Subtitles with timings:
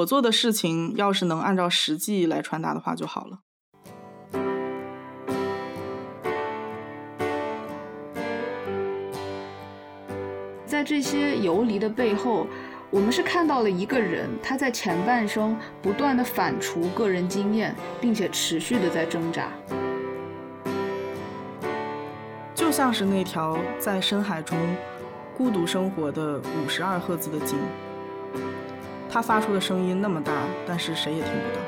[0.00, 3.38] 我做的事情要是能按照实际来传达的话就好了。
[10.64, 12.46] 在这些游离的背后，
[12.90, 19.48] 我们是看到了一个人，他在前半生不断的反刍个人经验，并且持续的在挣扎，
[22.54, 24.56] 就像是那条在深海中
[25.36, 27.58] 孤独生活的五十二赫兹的鲸，
[29.12, 30.32] 它发出的声音那么大，
[30.64, 31.60] 但是谁也听不到。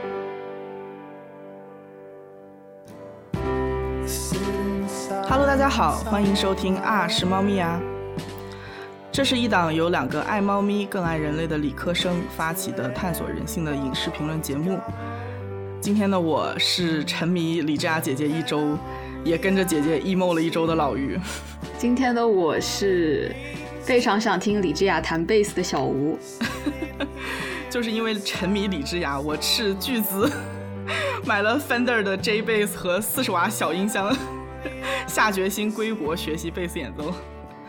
[5.29, 7.81] Hello，大家好，欢迎收听啊是猫咪啊。
[9.11, 14.79] 这是一档由两个爱猫咪更爱人类的理科生发起的探索人性的影视评论节目。
[15.81, 18.79] 今天的我是沉迷李智雅姐姐一周，
[19.25, 21.19] 也跟着姐姐 emo 了一周的老于。
[21.77, 23.35] 今天的我是
[23.85, 26.19] 非常想听李智雅弹贝斯的小吴。
[27.69, 30.31] 就是因为沉迷李智雅，我斥巨资
[31.25, 34.15] 买了 Fender 的 J Bass 和四十瓦小音箱，
[35.07, 37.15] 下决心归国学习贝斯演奏。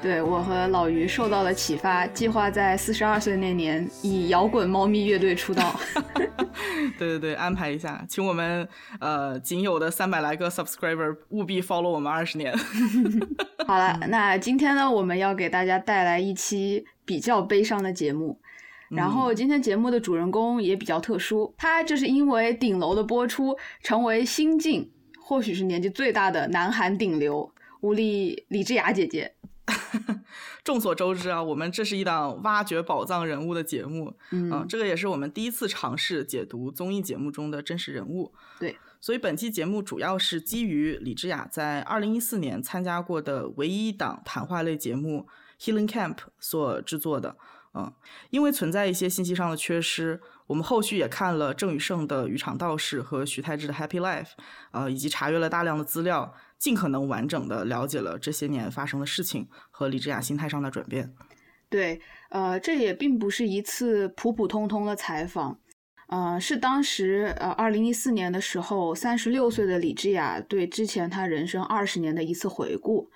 [0.03, 5.79] 对我和老于受到了启发，计划在四十二岁那年以摇滚猫咪乐队出道。
[6.99, 8.67] 对对对，安排一下，请我们
[8.99, 12.53] 呃仅有的三百来个 subscriber 务必 follow 我们二十年。
[13.65, 18.37] 好了，那今天呢，我们要给大家带来一期比较悲伤的节目。
[18.89, 29.33] 然后今天节目的主人公也比较特殊，他就是因为顶楼的播出，成为新晋，或许是年纪最大的南韩顶流，吴丽李智雅姐姐。
[30.63, 38.33] 众所周知啊，我们这是一档挖掘宝藏人物的节目，嗯，这个也是我们第一次尝试解读综艺节目中的真实人物。
[38.59, 45.27] 对，所以本期节目主要是基于李智雅在二零一四年参加过的唯一一档谈话类节目
[45.63, 47.37] 《Healing Camp》所制作的。
[47.75, 47.91] 嗯，
[48.29, 54.25] 因为存在一些信息上的缺失，我们后续也看了郑宇盛的《渔场道士》和徐太志的《Happy Life》，
[54.71, 56.35] 呃，以及查阅了大量的资料。
[56.63, 61.13] 尽可能完整的了解了这些年发生的事情和李智雅心态上的转变。
[61.67, 65.59] 对，呃，这也并不是一次普普通通的采访，
[66.07, 73.11] 呃，是当时呃二零一四年的时候，三十六岁的李智雅对之前她人生二十年的一次回顾。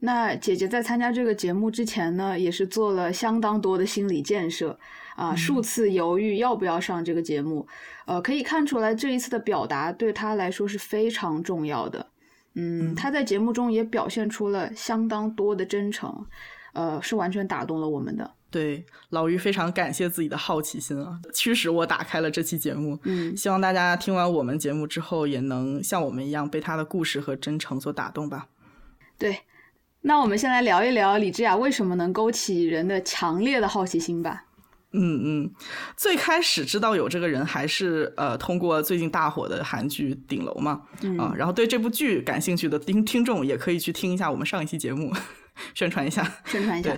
[0.00, 4.78] 那姐姐在参加这个节目之前呢，也是做了相当多的心理建设，
[5.16, 7.66] 啊，数次犹豫要不要上这个节目。
[8.04, 12.11] 呃，可以看出来这一次的表达对她来说是非常重要的。
[12.54, 16.26] 嗯，他在节目中也表现出了相当多的真诚，
[16.72, 18.30] 呃，是完全打动了我们的。
[18.50, 22.98] 对，老于非常感谢自己的好奇心啊，驱使我打开了这期节目。
[23.04, 28.48] 嗯，希望大家听完我们节目之后，也能像我们一样被他的故事和真诚所打动吧。
[29.16, 29.38] 对，
[30.02, 34.44] 那我们先来聊一聊李智雅为什么能勾起人的强烈的好奇心吧。
[34.92, 35.50] 嗯嗯，
[35.96, 40.82] 最开始知道有这个人还是呃通过最近大火的韩剧《顶楼》嘛，
[41.18, 45.12] 啊，然后对这部剧感兴趣的听听众也可以去听一下我们上一期节目，
[45.74, 46.96] 宣传一下，宣传一下，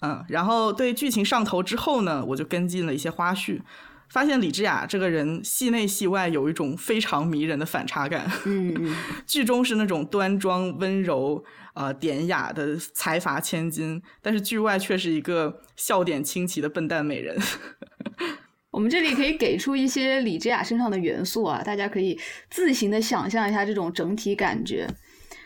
[0.00, 3.60] 嗯，然后对剧情上头之后呢，我就跟进了一些花絮。
[4.08, 8.30] 发现李智雅这个人戏内戏外有一种非常迷人的反差感。
[8.44, 8.94] 嗯，
[9.26, 11.44] 剧中是那种端庄温柔、
[11.74, 17.36] 呃典雅的财阀千金，但是剧外却是一个笑点清奇的笨蛋美人。
[18.70, 22.18] 我们这里可以给出一些李智雅身上的元素啊，大家可以
[22.50, 24.86] 自行的想象一下这种整体感觉。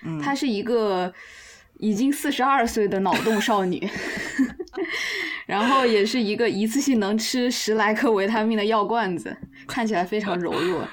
[0.02, 1.12] 嗯，她是一个
[1.78, 3.86] 已经四十二岁的脑洞少女。
[5.48, 9.34] 然后也是一个一次性能吃十来颗维他命的药罐子，
[9.66, 10.86] 看起来非常柔弱。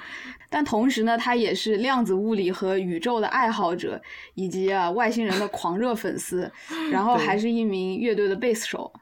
[0.50, 4.02] 但同时呢，他也是量子物理和宇宙的爱好者，
[4.34, 6.50] 以及啊外星人的狂热粉丝。
[6.90, 8.94] 然后还是一名乐队的贝斯手。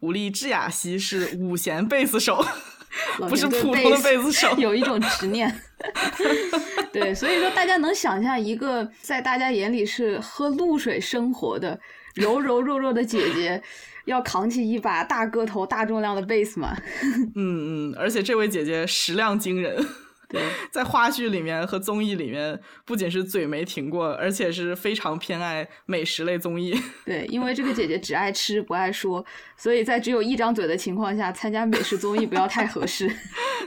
[0.00, 2.44] 武力智雅西是五弦贝斯手，
[3.26, 5.50] 不是普通的贝斯手，有一种执念。
[6.92, 11.80] 对，所以说大家能想象一个在大家眼里是喝露水生活的
[12.14, 13.62] 柔柔弱弱的姐姐。
[14.04, 16.76] 要扛起一把大个头、大重量的贝斯吗？
[17.34, 19.84] 嗯嗯，而且这位姐姐食量惊人。
[20.30, 20.40] 对，
[20.70, 26.72] 在话剧里面和综艺里面，不仅是嘴没停过，而且是非常偏爱美食类综艺。
[27.04, 29.26] 对，因为这个姐姐只爱吃不爱说，
[29.56, 33.10] 所以在只有一张嘴的情况下参加美食综艺不要太合适。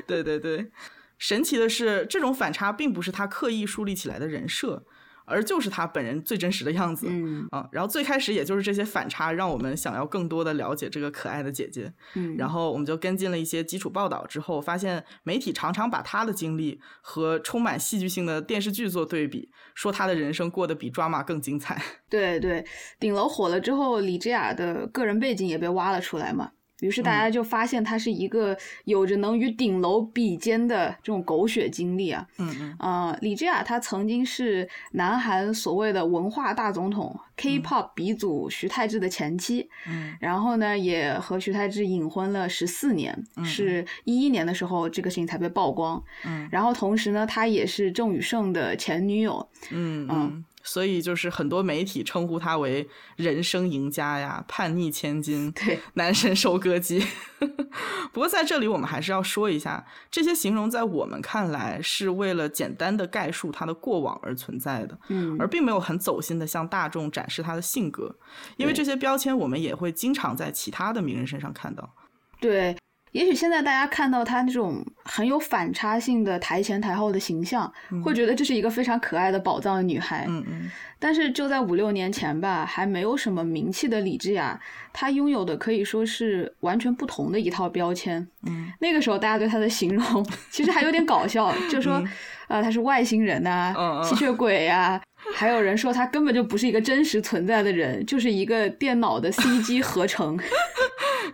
[0.08, 0.72] 对对对，
[1.18, 4.86] 神奇的是，这种反差并不是她刻意树立起来的人设。
[5.26, 21.82] 而就是他本人最真实的样子，嗯啊，然后最开始也就是这些反差让我们想要更多的了解这个可爱的姐姐，嗯，然后我们就跟进了一些基础报道之后，发现媒体常常把她的经历和充满戏剧性的电视剧做对比，说她的人生过得比抓马更精彩。
[22.10, 22.66] 对对，
[23.00, 26.52] 顶楼火了之后，李智雅的个人背景也被挖了出来嘛。
[26.84, 32.28] 于是大家就发现他是一个有着能与顶楼比肩的这种狗血经历啊。
[32.38, 32.76] 嗯嗯。
[32.80, 40.14] 呃，李智雅她曾经是南韩所谓的文化大总统 K-pop 鼻祖徐太志的前妻，嗯。
[40.20, 46.04] 然后呢也和徐太志隐婚了十四年，是一一年的时候这个事情才被曝光。
[46.26, 46.50] 嗯。
[46.52, 49.48] 然后同时呢，他也是郑宇盛的前女友。
[49.72, 57.06] 嗯嗯，所以就是很多媒体称呼他为人生赢家呀、叛逆千金、 对，男神收割机。
[58.14, 68.16] 不过在这里我们还是要说一下，这些形容在我们看来是为了简单的概述他的过往而存在的，嗯而并没有很走心的向大众展示他的性格，
[68.56, 71.94] 因为这些标签我们也会经常在其他的名人身上看到。
[72.40, 72.76] 对，
[73.14, 77.72] 也许现在大家看到她那种很有反差性的台前台后的形象，
[78.04, 80.26] 会觉得这是一个非常可爱的宝藏的女孩。
[80.28, 84.58] 嗯嗯但是就在五六年前吧，还没有什么名气的李智雅，
[84.94, 88.26] 她拥有的可以说是完全不同的一套标签。
[88.48, 92.02] 嗯，那个时候大家对她的形容其实还有点搞笑，就说，
[92.48, 93.74] 呃，她是外星人呐、
[94.04, 95.00] 吸血鬼呀、
[95.36, 100.40] 还有人说她根本就不是一个真实存在的人，就是一个电脑的 CG 合成。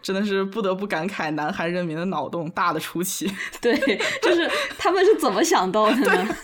[0.02, 3.32] 真的是不得不感慨南韩人民的脑洞大的出奇。
[3.62, 3.76] 对，
[4.22, 6.36] 就是他们是怎么想到的呢？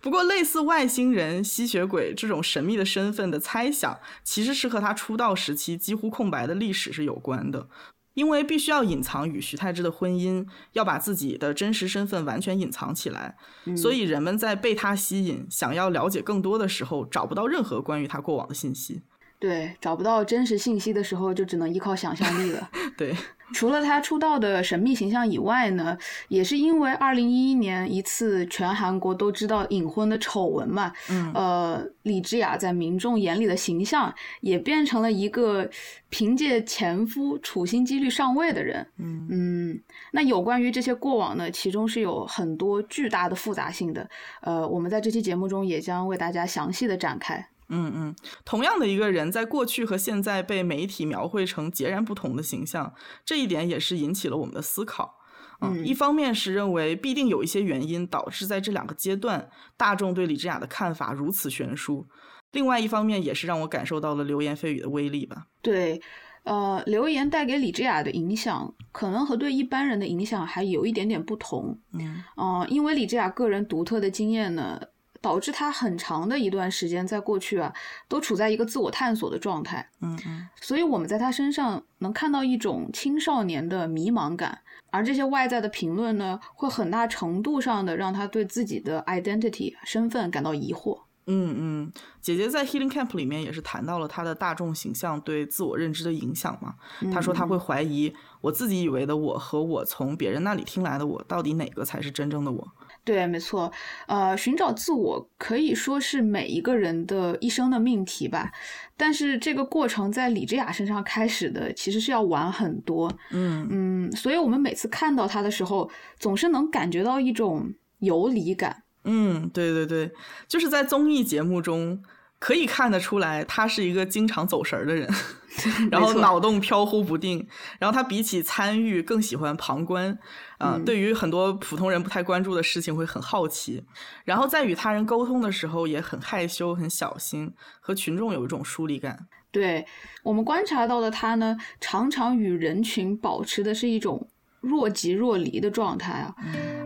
[0.00, 7.68] 不过，类似外星人、吸血鬼这种神秘的身份的猜想，其实是和他出道时期几乎空白的历史是有关的。
[8.14, 13.36] 因为必须要隐藏与徐太之的婚姻，要把自己的真实身份完全隐藏起来，
[13.74, 19.02] 所以人们在被他吸引、想要了解更多的时候，找不到任何关于他过往的信息。
[19.42, 22.70] 对，找不到真实信息的时候，就只能依靠想象力了。
[22.96, 23.12] 对，
[23.52, 25.98] 除了他出道的神秘形象以外呢，
[26.28, 35.68] 也是因为二零一一年一次全韩国都知道隐婚的丑闻嘛，嗯呃，李智雅在民众眼里的形象也变成了一个
[36.08, 38.86] 凭借前夫处心积虑上位的人。
[38.98, 39.80] 嗯嗯，
[40.12, 44.08] 那有关于这些过往呢，其中是有很多巨大的复杂性的。
[44.42, 47.44] 呃，我们在这期节目中也将为大家详细的展开。
[47.72, 52.92] 嗯嗯，同样的一个人，在过去和现在被媒体描绘成截然不同的形象，
[53.24, 55.16] 这一点也是引起了我们的思考。
[55.62, 62.06] 嗯，一方面是认为必定有一些原因导致在这两个阶段，大众对李智雅的看法如此悬殊；
[62.50, 65.46] 另外一方面也是让我感受到了流言蜚语的威力吧。
[65.62, 66.02] 对，
[66.42, 71.78] 呃，流言带给李智雅的影响，可能和对一般人的影响还有一点点不同。
[71.92, 74.80] 嗯呃，因为李智雅个人独特的经验呢，
[75.22, 77.72] 导致他很长的一段时间在过去啊，
[78.08, 79.88] 都处在一个自我探索的状态。
[80.00, 84.58] 嗯嗯所以我们在他身上能看到一种青少年的迷茫感，
[84.90, 91.02] 而这些外在的评论呢，会很大程度上的让他对自己的 identity 身份感到疑惑。
[91.26, 96.74] 嗯嗯，姐姐在 Healing Camp 里面也是谈到了她的大众形象对自我认知的影响嘛。
[97.12, 102.68] 她说她会怀疑我自己以为的我和我从别人那里听来的我，到底哪个才是真正的我？
[103.04, 103.72] 对，没错，
[104.06, 108.52] 呃，寻找自我可以说是每一个人的一生的命题吧。
[108.96, 113.12] 但是这个过程在李智雅身上开始的，其实是要晚很多。
[113.30, 118.84] 嗯嗯，所以我们每次看到他的时候，总是能感觉到一种游离感。
[119.04, 120.12] 嗯，对对对，
[120.46, 122.00] 就是在综艺节目中
[122.38, 125.12] 可以看得出来，他是一个经常走神儿的人，
[125.90, 127.46] 然后脑洞飘忽不定。
[127.78, 130.10] 然后他比起参与，更喜欢旁观，
[130.58, 133.84] 啊、嗯对于很多普通人不太关注的事情会很好奇。
[134.24, 139.26] 然后在与他人沟通的时候也很害羞、很小心，和群众有一种疏离感。
[139.50, 139.84] 对
[140.22, 144.26] 我们观察到的他呢，常常与人群保持的是一种
[144.60, 146.34] 若即若离的状态啊。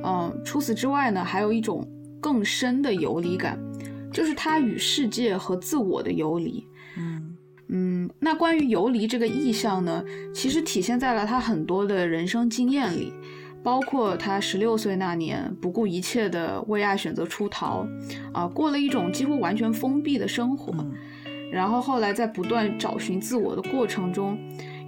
[0.03, 1.89] 嗯，除此之外呢，还有一种
[2.21, 3.57] 更深的游离感，
[4.13, 6.67] 就是他与世界和自我的游离。
[7.69, 10.05] 嗯嗯，那关于游离这个意象呢，
[10.35, 13.13] 其实体现在了他很多的人生经验里，
[13.63, 17.87] 包括他十六岁那年不顾一切的为爱选择出逃，
[18.33, 20.73] 啊、过了一种几乎完全封闭的生活。
[20.79, 20.93] 嗯
[21.49, 24.37] 然后后来在不断找寻自我的过程中，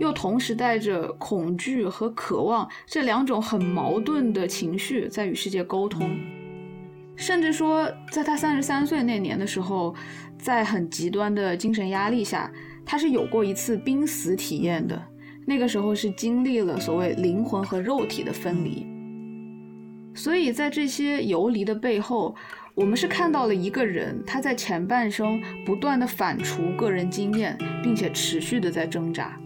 [0.00, 6.10] 又同时带着恐惧和渴望这两种很矛盾的情绪在与世界沟通。
[7.14, 9.94] 甚至说，在他三十三岁那年的时候，
[10.36, 12.50] 在很极端的精神压力下，
[12.90, 14.98] 他是有过一次濒死体验的。
[15.46, 18.86] 那个时候是经历了所谓灵魂和肉体的分离。
[20.14, 22.34] 所以在这些游离的背后，
[22.74, 29.38] 我们是看到了一个人，他在前半生不断的反刍个人经验，并且持续的在挣扎。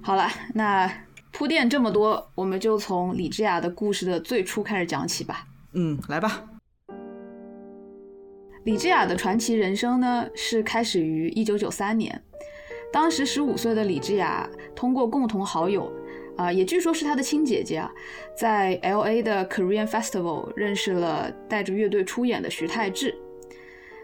[0.00, 0.88] 好了，那
[1.36, 5.46] 铺垫这么多，我们就从李智雅的故事的最初开始讲起吧。
[5.74, 6.42] 嗯，来吧。
[8.64, 12.24] 李智雅的传奇人生呢，是开始于一九九三年。
[12.90, 15.92] 当时十五岁的李智雅通过共同好友，
[16.38, 17.92] 啊，也据说是她的亲姐姐啊，
[18.34, 23.14] 在 L A 的 Korean Festival 认识了带着乐队出演的徐太志。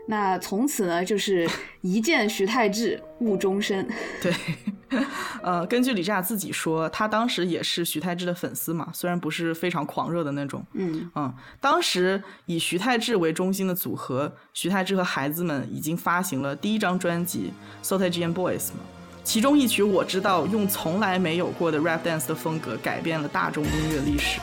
[0.07, 1.49] 那从此呢，就是
[1.81, 3.89] 一见徐太志误终身。
[4.21, 4.35] 对，
[5.43, 10.65] 呃，根据李智雅自己说，他当时也是徐太志的粉丝嘛，虽然不是非常狂热的那种。
[10.73, 17.53] 嗯嗯，当时以徐太志为中心的组合，徐太志和孩子们已经发行了第一张专辑
[17.87, 18.81] 《s o t a g e and Boys》嘛，
[19.23, 24.41] 其中一曲我知道用从来没有过的 rap dance 的风格改变了大众音乐历史。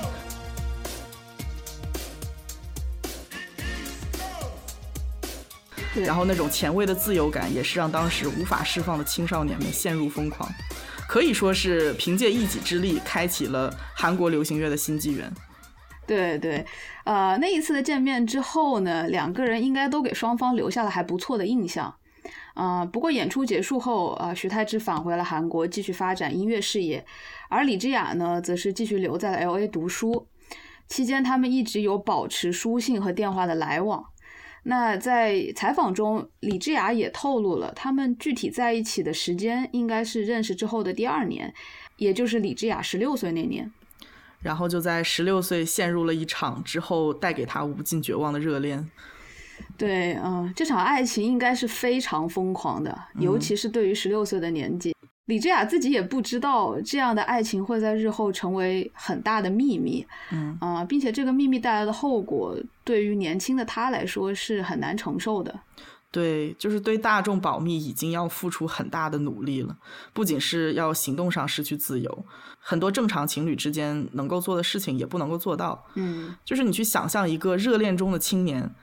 [5.95, 10.49] 然后那种前卫的自由感，也是让当时无法释放的青少年们陷入疯狂，
[11.07, 15.31] 可以说是凭借一己之力开启了韩国流行乐的新纪元。
[16.05, 16.65] 对对，
[17.03, 21.93] 呃，那一次的见面之后呢，两个人应该都给双方留下了还不错的印象。
[22.53, 27.05] 啊，不过演出结束后，啊，徐太志返回了韩国继续发展音乐事业，
[27.47, 30.27] 而李智雅呢，则是继续留在了 L A 读书。
[30.87, 34.03] 期间，他们一直有保持书信和电话的来往。
[34.69, 41.51] 那在采访中，李智雅也透露了，他们具体在一起的时间应该是认识之后的第二年，
[41.97, 43.71] 也就是李智雅十六岁那年。
[44.43, 48.87] 然后就在十六岁陷入了一场之后带给他无尽绝望的热恋。
[49.75, 54.95] 对，嗯，这场爱情应该是非常疯狂的，尤其是对于十六岁的年纪。
[55.29, 65.59] 李智雅自己也不知道这样的爱情会在日后成为很大的秘密，嗯啊，并且这个秘密带来的后果对于年轻的他来说是很难承受的。
[66.09, 69.77] 对，就是对大众保密已经要付出很大的努力了，
[70.13, 72.25] 不仅是要行动上失去自由，
[72.59, 75.85] 很多正常情侣之间能够做的事情也不能够做到。
[75.93, 78.73] 嗯，就是你去想象一个热恋中的青年。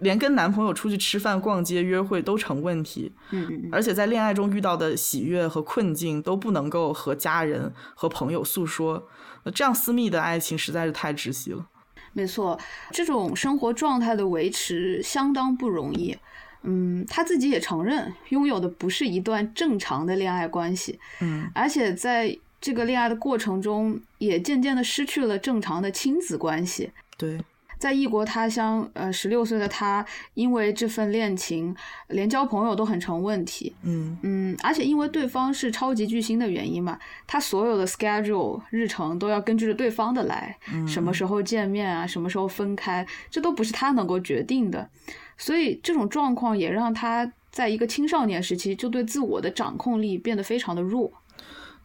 [0.00, 9.08] 连跟男朋友出去吃饭、逛街、约会都成问题，嗯，而且在恋爱中遇到的喜悦和困境都不能够和家人和朋友诉说，
[9.44, 11.66] 那这样私密的爱情实在是太窒息了。
[12.12, 12.58] 没错，
[12.90, 16.16] 这种生活状态的维持相当不容易。
[16.62, 26.90] 嗯，他自己也承认，拥有的不是一段正常的恋爱关系，嗯，而且在这个恋爱的过程中，也渐渐的失去了正常的亲子关系。
[27.16, 27.40] 对。
[27.78, 30.04] 在异国他乡，呃，十六岁的他
[30.34, 31.76] 因为这份恋情，
[32.08, 33.74] 连交朋友都很成问题。
[33.82, 40.56] 嗯嗯，而且因为对方是超级巨星的原因嘛，他所有的 schedule 日程都要根据着对方的来，
[40.88, 44.88] 什么时候见面啊，什么时候分开，这都不是他能够决定的。
[45.36, 51.12] 所以这种状况也让他在一个青少年时期就对自我的掌控力变得非常的弱。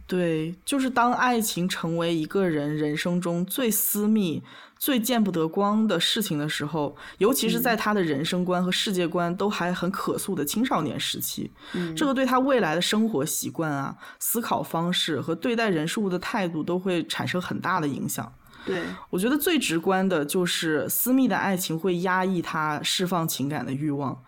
[0.07, 4.41] 对，就是当爱情成为一个人人生中最私密。
[4.81, 11.51] 最见不得光的事情的时候，尤其是在他的人生观和世界观都还很可塑的青少年时期，
[11.95, 18.33] 这个对他未来的生活习惯啊、思考方式和对待人事物的态度都会产生很大的影响。
[18.65, 24.19] 对我觉得最直观的就是私密的爱情会压抑他释放情感的欲望，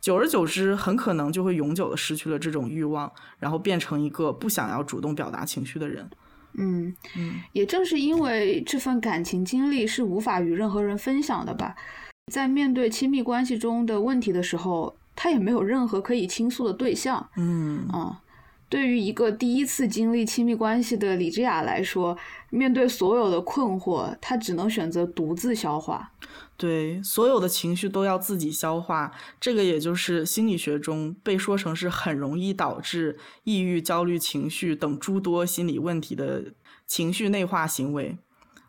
[0.00, 6.08] 久而久之，很可能就会永久的失去了这种欲望，然后变成一个不想要主动表达情绪的人。
[6.58, 11.74] 嗯嗯，也正是因为这份感情经历是无法与任何人分享的吧，
[12.32, 17.28] 在面对亲密关系中的问题的时候，他也没有任何可以倾诉的对象。
[17.36, 18.20] 嗯啊。
[18.70, 22.14] 对于一个第一次经历亲密关系的李智雅来说，
[22.50, 26.12] 面对所有的困惑，他只能选择独自消化。
[26.56, 36.52] 对，所有的情绪都要自己消化，这个也就是心理学中被说成是很容易导致抑郁、焦虑情绪等诸多心理问题的
[36.86, 38.18] 情绪内化行为，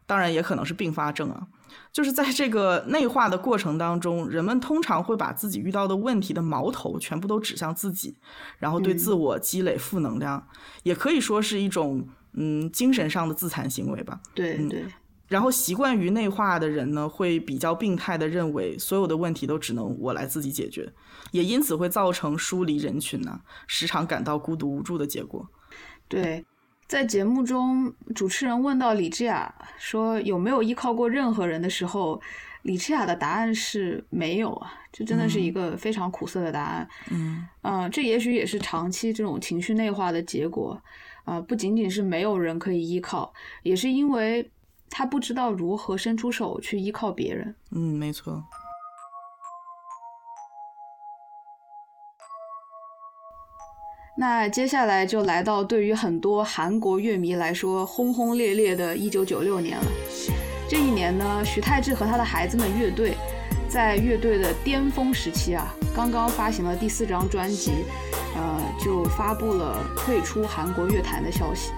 [0.05, 1.47] 当然也可能是并发症啊。
[1.91, 8.17] 就是在这个内化的过程当中，人们通常会把自己遇到的问题的矛头全部都指向自己，
[8.59, 10.47] 然后对自我积累负能量，
[10.83, 14.19] 也可以说是一种嗯精神上的自残行为吧。
[14.33, 14.85] 对对。
[15.27, 20.91] 然后习惯于内化的人呢，会比较病态的认为所有的问题都只能我来自己解决，
[21.31, 25.47] 也因此会造成疏离人群呢，时常感到孤独无助的结果。
[26.07, 26.45] 对。
[26.87, 32.19] 在节目中，主持人问到李智雅说有没有依靠过任何人的时候，
[32.63, 36.89] 李智雅的答案是没有啊，这真的是一个非常苦涩的答案。
[37.11, 40.81] 嗯，啊，这也许也是长期这种情绪内化的结果。
[41.29, 43.31] 啊，不仅仅是没有人可以依靠，
[43.61, 44.49] 也是因为
[44.89, 47.55] 他不知道如何伸出手去依靠别人。
[47.71, 48.43] 嗯，没错。
[54.17, 59.85] 那接下来就来到对于很多韩国乐迷来说轰轰烈烈的1996年了。
[60.67, 63.15] 这一年呢，徐太志和他的孩子们乐队，
[63.69, 67.71] 在乐队的巅峰时期啊，刚刚发行了第四张专辑，
[68.35, 71.71] 呃，就发布了退出韩国乐坛的消息。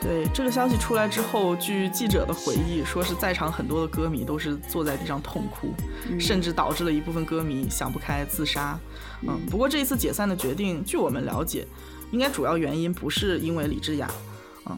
[0.00, 5.74] 对这个消息出来之后，据记者的回忆，说是在场很多的歌迷都是坐在地上痛哭，
[6.18, 8.80] 甚至导致了一部分歌迷想不开自杀。
[9.28, 11.66] 嗯，不过这一次解散的决定，据我们了解，
[12.12, 14.10] 应该主要原因不是因为李智雅。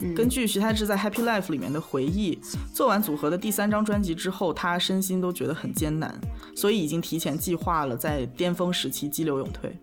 [0.01, 2.41] 嗯，根据徐太志在《Happy Life》里面的回忆，
[2.73, 6.15] 做完组合的第三张专辑之后，他身心都觉得很艰难，
[6.57, 9.77] 所以已经提前计划了在巅峰时期激流勇退。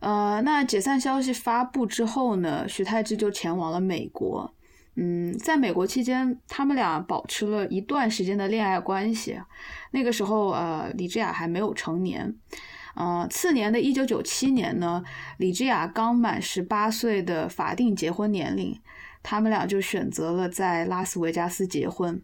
[0.00, 4.54] 呃，那解散消息发布之后呢，徐太志就前往了美国。
[4.96, 9.40] 嗯，在美国期间，他们俩保持了一段时间的恋爱关系。
[9.90, 12.32] 那个时候，呃，李智雅还没有成年。
[12.94, 15.02] 呃，次年的一九九七年呢，
[15.38, 18.78] 李智雅刚满十八岁的法定结婚年龄，
[19.24, 22.22] 他们俩就选择了在拉斯维加斯结婚。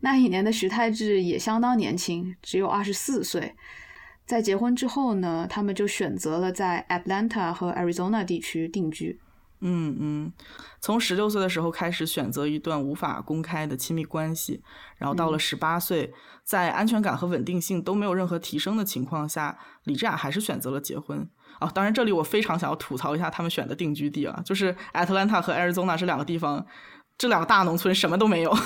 [0.00, 3.54] 那一年的徐太志也相当年轻，只有二十四岁。
[4.24, 9.20] 在结婚之后呢，他们就选择了在 Atlanta 和 Arizona 地区定居。
[9.62, 10.32] 嗯嗯，
[10.80, 14.62] 从十六岁的时候开始选择一段无法公开的亲密关系，
[14.96, 21.28] 然后到了十八岁，在安全感和稳定性都没有任何提升的情况下，李智雅还是选择了结婚。
[21.60, 26.64] 哦，当然这里我非常想要吐槽一下他们选的定居地啊，就是 Atlanta 和 Arizona 这两个地方，
[27.18, 28.56] 这两个大农村什么都没有。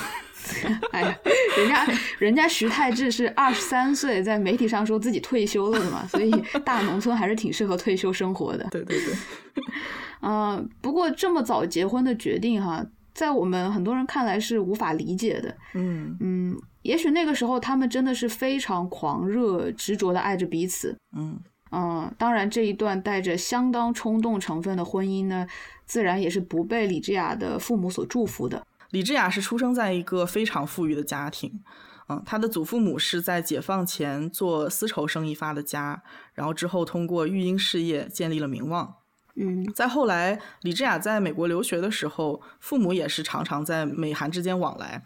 [0.91, 1.17] 哎呀，
[1.57, 1.87] 人家
[2.19, 6.31] 人家徐太志是二十三岁，在媒体上说自己退休了的嘛，所以
[6.63, 8.67] 大农村还是挺适合退休生活的。
[8.69, 9.13] 对对对，
[10.21, 12.85] 嗯，不过这么早结婚的决定哈，
[13.15, 15.57] 在我们很多人看来是无法理解的。
[15.73, 20.95] 嗯嗯，也许那个时候他们真的是非常狂热、执着的爱着彼此。
[21.17, 21.39] 嗯
[21.71, 25.45] 嗯，当然这一段带着相当冲动成分的婚姻呢，
[25.85, 28.65] 自然也是不被李智雅的父母所祝福的。
[28.91, 31.61] 李智雅是出生在一个非常富裕的家庭，
[32.07, 36.01] 嗯，她的祖父母是在解放前做丝绸生意发的家，
[36.33, 38.95] 然后之后通过育婴事业建立了名望。
[39.37, 45.03] 嗯，再后来，李智雅在美国留学的时候，父母也是常常在美韩之间往来。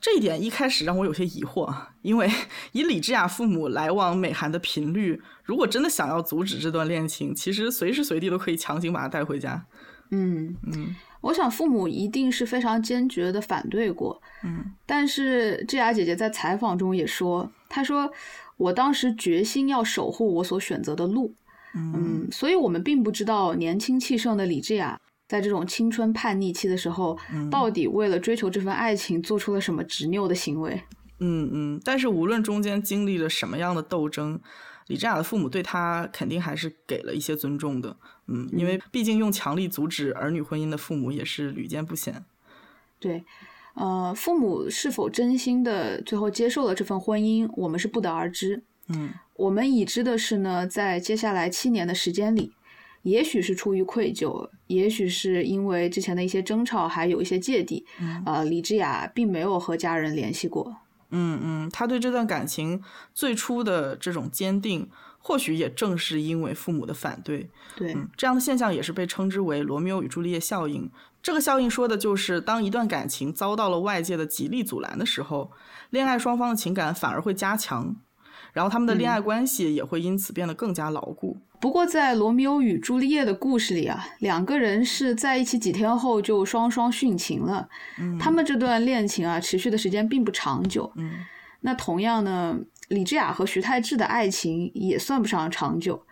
[0.00, 2.30] 这一点一开始让我有些疑惑，因为
[2.72, 9.66] 以李智雅父母来往美韩的频率，如果真的想要阻止这段恋情，其实随时随地都可以强行把她带回家。
[10.10, 10.94] 嗯嗯。
[11.22, 18.08] 我想父母一定是非常坚决的反对过，嗯，但是智雅姐姐在采访中也说，她说
[18.56, 21.34] 我当时决心要守护我所选择的路，
[21.74, 27.18] 嗯，所以我们并不知道年轻气盛的李智雅在这种青春叛逆期的时候，
[27.50, 30.82] 到底为了追求这份爱情做出了什么执拗的行为，
[31.20, 34.40] 嗯嗯，但是无论中间经历了什么样的斗争。
[34.88, 37.96] 李智雅的父母对她肯定还是给了一些尊重的，
[38.28, 42.24] 嗯，因为毕竟用强力阻止儿女婚姻的父母也是屡见不鲜。
[43.00, 43.24] 对，
[43.74, 48.62] 呃，父母是否真心的最后接受了这份婚姻，我们是不得而知。
[48.88, 52.52] 嗯，我们已知的是呢，在接下来七年的时间里，
[53.06, 57.86] 也许是出于愧疚，也许是因为之前的一些争吵，还有一些芥蒂，
[58.24, 60.76] 啊，李智雅并没有和家人联系过。
[61.10, 62.82] 嗯嗯，他对这段感情
[63.14, 67.48] 最初的这种坚定，或许也正是因为父母的反对。
[67.76, 70.90] 对，这样的现象也是被称之为“罗密欧与朱丽叶效应”。
[71.22, 75.52] 这个效应说的就是，当一段感情遭到了外界的极力阻拦的时候，
[75.90, 77.94] 恋爱双方的情感反而会加强。
[78.52, 81.36] 然后他们的恋爱关系也会因此变得更加牢固。
[81.60, 87.68] 不过，在罗密欧与朱丽叶的故事里啊，两个人是在一起几天后就双双殉情了。
[87.98, 90.92] 嗯，他们这段恋情啊，持续的时间并不长久。
[90.96, 91.24] 嗯，
[91.60, 96.04] 那同样呢，李智雅和徐太志的爱情也算不上长久。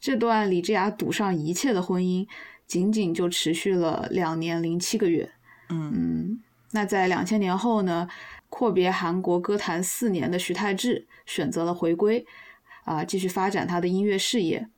[0.00, 2.26] 这段李智雅赌上一切的婚姻，
[2.66, 5.30] 仅仅就持续了两年零七个月。
[5.70, 6.40] 嗯嗯，
[6.72, 8.08] 那在两千年后呢？
[8.50, 12.24] 阔别韩国歌坛四年的徐太志选择了回归，
[12.84, 14.68] 啊，继续发展他的音乐事业。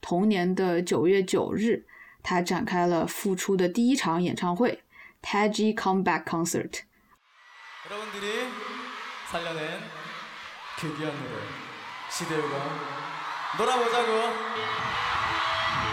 [0.00, 1.84] 同年的九月九日，
[2.22, 4.82] 他展开了复出的第一场演唱会
[5.22, 6.80] ——Taeji Comeback Concert。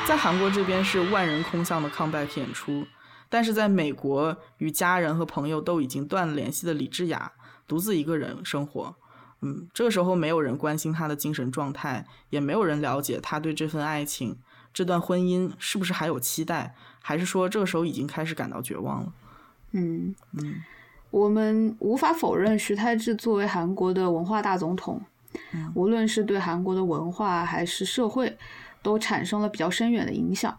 [0.06, 2.88] 在韩国这边是万人空巷的 comeback 演出。
[3.30, 7.34] 但是在美国，与家人和朋友都已经断了联系的李智雅，
[7.68, 8.96] 独自一个人生活。
[9.48, 14.38] 嗯，这个时候没有人关心他的精神状态，也没有人了解他对这份爱情、
[14.74, 19.14] 这段婚姻是不是还有期待，还是说这个时候已经开始感到绝望了。
[19.72, 20.56] 嗯嗯，
[21.12, 25.02] 我们无法否认徐太志作为韩国的文化大总统，
[25.74, 28.38] 无论是对韩国的文化还是社会，
[28.82, 30.58] 都产生了比较深远的影响。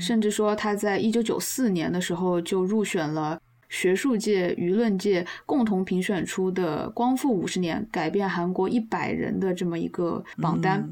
[0.00, 3.38] 甚至说他在一九九四年的时候就入选了
[3.74, 10.88] 学术界、舆论界共同评选出的“光复五十年，改变韩国一百人”的这么一个榜单。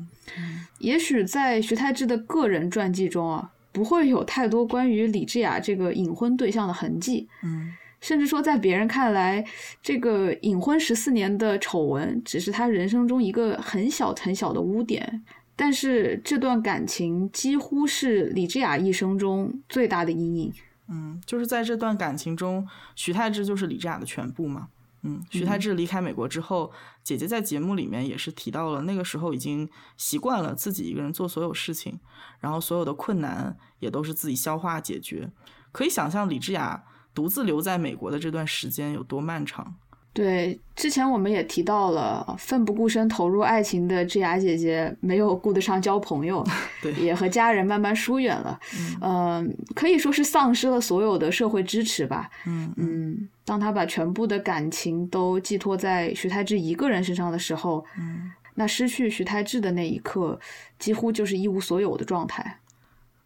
[0.81, 7.29] 也许在徐太志的个人传记中啊，不会有太多关于李智雅这个隐婚对象的痕迹。
[7.45, 9.45] 嗯，甚至说，在别人看来，
[9.81, 15.23] 这个隐婚十四年的丑闻只是他人生中一个很小很小的污点。
[15.55, 20.53] 但是这段感情几乎是李智雅一生中最大的阴影。
[20.93, 24.69] 嗯，就是在这段感情中，徐太志就是李智雅的全部嘛。
[25.05, 26.71] 嗯，徐太志离开美国之后，
[27.03, 31.99] 姐姐在节目里面也是提到了，那个时候已经习惯了自己一个人做所有事情，
[32.41, 35.33] 然后所有的困难也都是自己消化解决。
[35.73, 39.75] 可以想象李智雅独自留在美国的这段时间有多漫长。
[40.15, 46.47] 对，之前我们也提到了，奋不顾身投入爱情的智雅姐姐没有顾得上交朋友，
[46.83, 48.61] 对，也和家人慢慢疏远了，
[49.01, 52.29] 嗯，可以说是丧失了所有的社会支持吧。
[52.45, 60.39] 嗯嗯，当她把全部的感情都寄托在徐太志一个人身上的时候，嗯，那失去徐太志的那一刻，
[60.79, 62.61] 几乎就是一无所有的状态。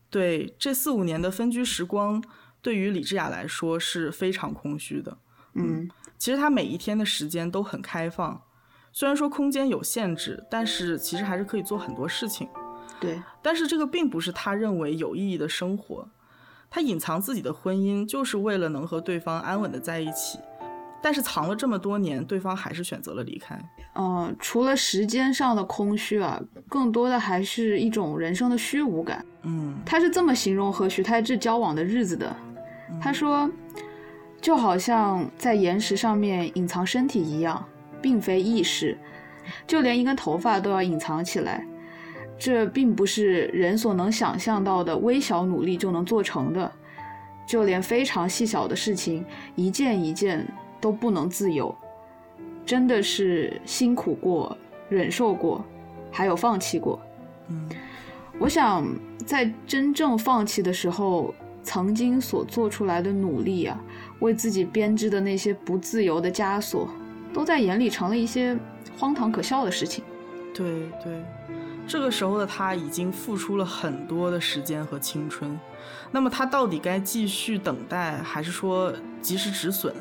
[0.09, 2.23] 对，这四五年的分居时光，
[2.63, 5.19] 对于李智雅来说是非常空虚的。
[5.55, 5.91] 嗯。
[6.19, 8.41] 其实他每一天的时间都很开放，
[8.93, 12.49] 虽然说空间有限制，但是其实还是可以做很多事情。
[12.99, 16.09] 对，但是这个并不是他认为有意义的生活。
[16.71, 20.39] 他隐藏自己的婚姻，就是为了能和对方安稳的在一起。
[21.03, 23.57] 但是藏了这么多年，对方还是选择了离开。
[23.95, 29.25] 嗯，除了时间上的空虚啊，更多的还是一种人生的虚无感。
[29.43, 32.35] 嗯，他是这么形容和徐太志交往的日子的。
[33.01, 33.49] 他说。
[34.47, 37.67] 就好像在岩石上面隐藏身体一样，
[38.01, 38.97] 并非易事。
[39.67, 41.67] 就连一根头发都要隐藏起来，
[42.39, 46.71] 这并不是人所能想象到的微小努力就能做成的。
[47.45, 49.25] 就连非常细小的事情，
[49.57, 50.47] 一件一件
[50.81, 51.75] 都不能自由。
[52.65, 54.57] 真的是辛苦过，
[54.89, 55.65] 忍受过，
[56.13, 57.01] 还有放弃过。
[57.49, 57.69] 嗯，
[58.39, 58.87] 我想
[59.25, 63.77] 在真正放弃的时候，曾经所做出来的努力啊。
[64.21, 66.89] 为自己编织的那些不自由的枷锁，
[67.33, 68.57] 都在眼里成了一些
[68.99, 70.05] 荒唐可笑的事情。
[70.55, 71.23] 对对，
[71.87, 75.59] 这个时候的他已经付出了很多的时间和青春，
[76.11, 79.95] 那么他到底该继续等待，还是说及时止损？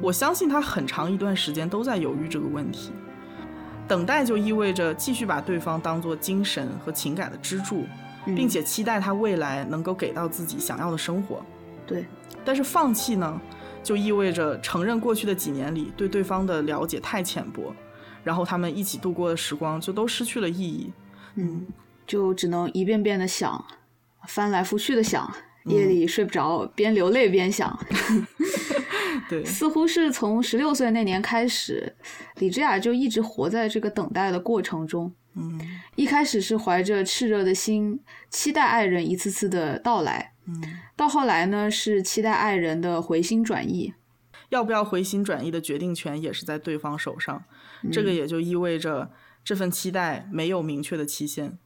[0.00, 2.92] 我相信他很长一段时间都在犹豫这个问题。
[3.88, 7.84] 等待就意味着继续把对方当做精神和情感的支柱，
[8.24, 11.44] 并且期待他未来能够给到自己想要的生活。
[11.84, 12.06] 对。
[12.44, 13.40] 但是放弃呢，
[13.82, 17.74] 就意味着承认过去的几年里对对方的了解太浅薄，
[18.24, 20.92] 然后他们一起度过的时光就都失去了意义。
[21.36, 21.66] 嗯，
[22.06, 23.64] 就只能一遍遍的想，
[24.28, 25.32] 翻来覆去的想，
[25.64, 27.78] 夜里睡不着，边流泪边想。
[29.28, 31.94] 对，似乎是从十六岁那年开始，
[32.36, 35.12] 李智雅就一直活在这个等待的过程中。
[35.34, 35.60] 嗯，
[35.96, 37.98] 一开始是怀着炽热的心，
[38.30, 40.32] 期待爱人一次次的到来。
[40.46, 40.62] 嗯，
[40.96, 43.94] 到后来呢，是期待爱人的回心转意。
[44.50, 47.44] 要不要回心转意的决定权也是在对方手上。
[47.90, 49.10] 这个也就意味着
[49.42, 51.58] 这份期待没有明确的期限。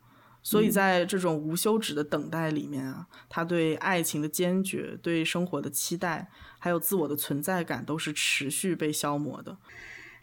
[0.43, 9.57] 所以在这种无休止的等待里面啊，他对爱情的坚决、对生活的期待，还有自我的存在感，都是持续被消磨的。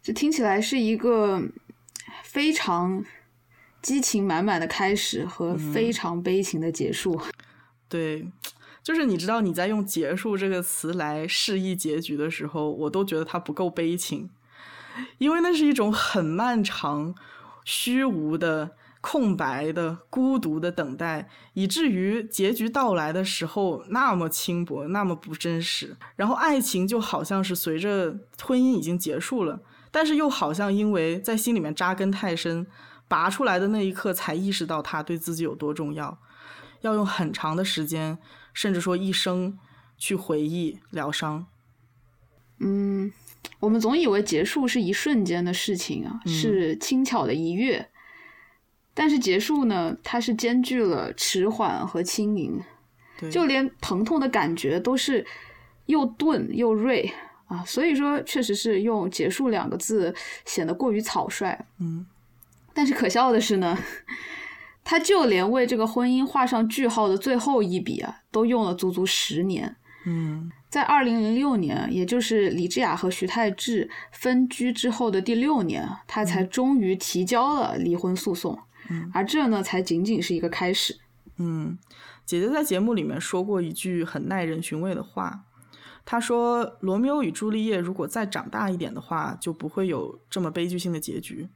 [0.01, 1.41] 这听起来是一个
[2.23, 3.03] 非常。
[3.81, 7.21] 激情满满的开始和非常悲情的结束，
[7.89, 8.25] 对，
[8.83, 14.29] 就是你知道你在用“结束”这个词来示意结局的时候，我都觉得它不够悲情，
[15.17, 17.15] 因为那是一种很漫长、
[17.63, 25.95] 虚无的、空白的、孤独的等待，以至于结局到来的时候那么轻薄、那么不真实。
[26.17, 32.67] 然后爱情就好像是随着婚姻已经结束了，但是又好像因为在心里面扎根太深。
[33.05, 36.17] 拔出来的那一刻，才意识到他对自己有多重要，
[36.81, 38.17] 要用很长的时间，
[38.53, 39.57] 甚至说一生
[39.97, 41.45] 去回忆疗伤。
[42.59, 43.11] 嗯，
[43.59, 47.89] 我们总以为结束是一瞬间的事情啊，是轻巧的一跃，
[48.93, 52.61] 但是结束呢，它是兼具了迟缓和轻盈，
[53.31, 55.25] 就连疼痛的感觉都是
[55.87, 57.11] 又钝又锐
[57.47, 61.65] 啊，所以说确实是用“结束”两个字显得过于草率。
[61.79, 62.05] 嗯。
[62.75, 63.77] 但是可笑的是呢，
[64.83, 69.75] 他就连为这个婚姻画上句号的最后一笔啊，都用了足足十年。
[70.05, 78.59] 嗯，在二零零六年，也就是李智雅和徐太志分居之后的第六年，他才终于提交了离婚诉讼。
[78.89, 80.97] 嗯，而这呢，才仅仅是一个开始。
[81.37, 81.77] 嗯，
[82.25, 85.45] 姐姐在节目里面说过一句很耐人寻味的话，
[86.03, 91.47] 她说：“罗密欧与朱丽叶如果再长大一点的话，就不会有这么悲剧性的结局。”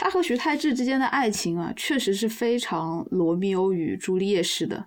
[0.00, 4.86] 他和徐太志之间的爱情啊，确实是非常罗密欧与朱丽叶式的。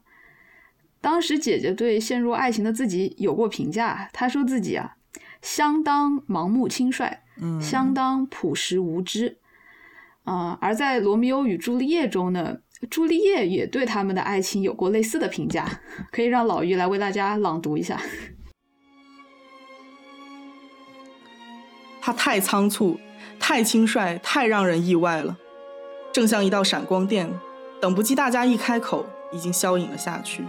[1.02, 4.96] 当时姐姐对陷入爱情的自己有过评价，她说自己啊，
[5.42, 9.38] 相当盲目轻率，嗯，相当朴实无知。
[10.24, 15.68] 啊，而在罗密欧与朱丽叶中呢，朱丽叶也对他们的爱情有过类似的评价，
[16.10, 18.02] 可以让老于来为大家朗读一下。
[22.00, 22.98] 他太仓促，
[23.44, 25.36] 太轻率，太让人意外了，
[26.14, 27.28] 正像一道闪光电，
[27.82, 30.46] 等不及大家一开口，已经消隐了下去。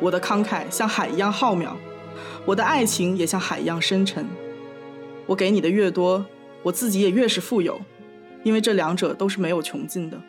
[0.00, 1.70] 我的慷慨像海一样浩渺，
[2.44, 4.24] 我的爱情也像海一样深沉。
[5.26, 6.24] 我给你的越多，
[6.62, 7.80] 我自己也越是富有，
[8.44, 10.20] 因为这两者都是没有穷尽的。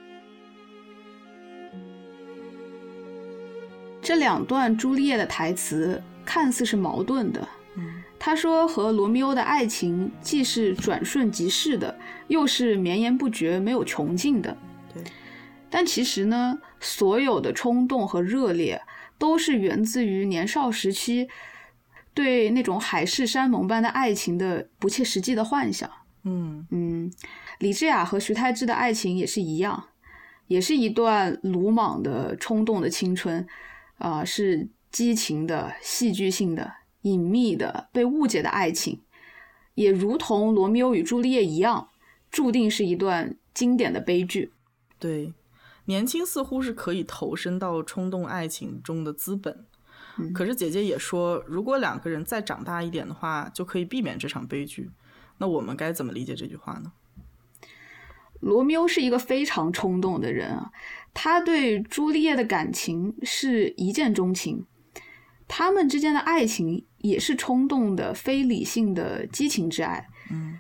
[4.10, 7.48] 这两段朱丽叶的台词看似是矛盾的。
[8.18, 11.96] 他说和罗密欧的爱情既是转瞬即逝的，
[12.28, 14.58] 又是绵延不绝、没有穷尽的。
[14.92, 15.04] 对。
[15.70, 18.82] 但其实呢，所有的冲动和热烈，
[19.20, 21.30] 都是源自于年少时期
[22.16, 25.88] 对那种海誓山盟般的爱情的不切实际的幻想。
[26.24, 27.14] 嗯嗯，
[27.60, 29.84] 李智雅和徐太志的爱情也是一样，
[30.48, 33.48] 也是一段鲁莽的冲动的青春。
[34.00, 39.02] 啊，是激情的、戏剧性的、隐秘的、被误解的爱情，
[39.76, 41.90] 也如同罗密欧与朱丽叶一样，
[42.32, 44.52] 注定是一段经典的悲剧。
[44.98, 45.34] 对，
[45.86, 49.66] 年轻似乎是可以投身到冲动爱情中的资本，
[50.34, 54.90] 可是姐姐也说，如果两个人再长大一点的话，就可以避免这场悲剧。
[55.38, 56.92] 那我们该怎么理解这句话呢？
[58.42, 60.72] 罗密欧是一个非常冲动的人啊。
[61.14, 64.66] 他对朱丽叶的感情是一见钟情，
[65.48, 70.06] 他们之间的爱情也是冲动的、非理性的激情之爱。
[70.32, 70.60] 嗯，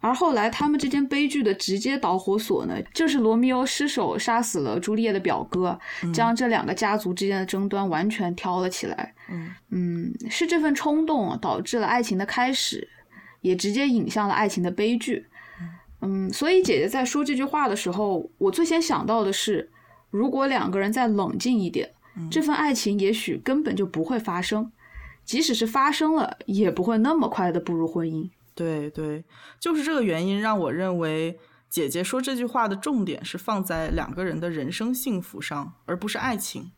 [0.00, 5.78] 而后来他们之间悲剧的直接导火索呢，就是罗密欧失手杀死了朱丽叶的表哥，
[6.14, 9.14] 将这两个家族之间的争端完全挑了起来。
[9.28, 12.88] 嗯嗯，是这份冲动导致了爱情的开始，
[13.40, 15.26] 也直接引向了爱情的悲剧。
[16.02, 19.70] 嗯，所以姐姐在说这句话的时候，我最先想到的是，
[20.10, 21.94] 如果两个人再冷静一点，
[22.30, 24.70] 这份爱情也许根本就不会发生，
[25.24, 28.28] 即使是发生了，也不会那么快的步入婚姻。
[28.54, 29.24] 对对，
[29.58, 31.38] 就是这个原因让我认为
[31.70, 36.72] 姐姐说这句话的重点是放在两个人的人生幸福上，而不是爱情。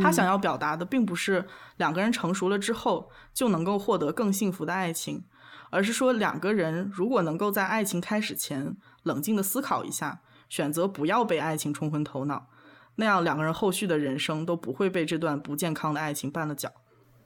[0.00, 5.24] 她想要表达的并不是两个人成熟了之后就能够获得更幸福的爱情。
[5.70, 12.48] 而是说，两个人如果能够在爱情开始前冷静的思考一下，选择不要被爱情冲昏头脑，
[12.96, 16.70] 那样两个人后续的人生都不会被这段不健康的爱情绊了脚。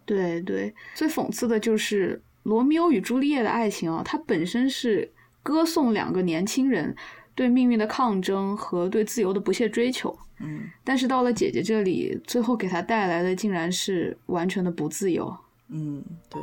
[0.04, 5.10] 对对，最讽刺的就是罗密欧与朱丽叶的爱情啊，它本身是
[5.42, 6.94] 歌颂两个年轻人
[7.34, 10.14] 对命运的抗争和对自由的不懈追求。
[10.40, 15.34] 嗯，但是到了姐姐这里，最后给她带来的竟然是完全的不自由。
[15.68, 16.42] 嗯，对。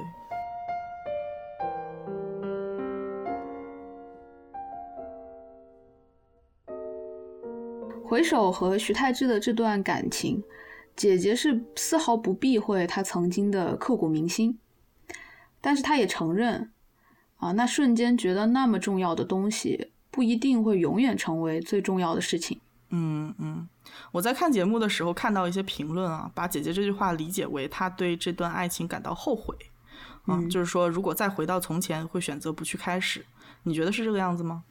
[8.12, 10.44] 回首和徐太志的这段感情，
[10.98, 14.60] 姐姐是丝毫不避讳她曾经的刻骨铭心，
[15.62, 16.74] 但是她也承认，
[17.38, 22.60] 啊，那瞬间觉得那么重要的东西，不一定会永远成为最重要的事情。
[22.90, 23.70] 嗯嗯，
[24.12, 29.56] 我在看节目的时候看到一些评论啊，把姐姐这句话理解为她对这段爱情感到后悔，
[30.28, 33.26] 嗯，就是说如果再回到从前，会选择不去开始。
[33.64, 34.66] 你觉得是这个样子吗？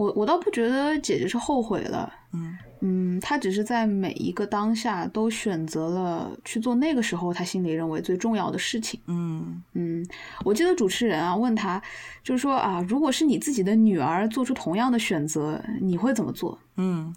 [0.00, 10.02] 我我倒不觉得姐姐是后悔了，嗯嗯，她只是在每一个当下都选择了去做那个时候她心里认为最重要的事情，嗯嗯，
[10.42, 11.82] 我记得主持人啊问她，
[12.24, 16.58] 就是说啊，如果是你自己的女儿做出同样的选择，你会怎么做？
[16.76, 17.14] 嗯，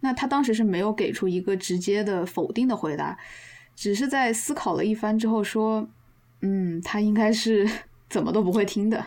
[0.00, 3.16] 那她当时是没有给出一个直接的否定的回答，
[3.74, 5.88] 只是在思考了一番之后说，
[6.42, 7.66] 嗯，她应该是
[8.10, 9.02] 怎么都不会听的。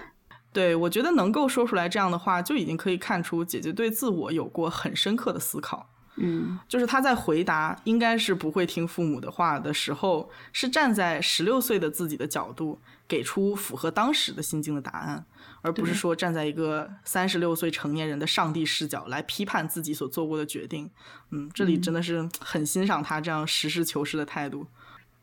[0.54, 5.88] 对，我觉得能够说出来这样的话，就已经可以看出姐姐对自我有过很深刻的思考。
[6.18, 15.26] 嗯，就是她在回答应该是不会听父母的话的时候，是站在十六岁的自己的角度，给出符合当时的心境的答案，
[15.62, 20.92] 而不是说站在一个三十六岁成年人的上帝视角来批判自己所做过的决定。
[21.30, 24.68] 嗯，这里真的是很欣赏她这样实事求是的态度。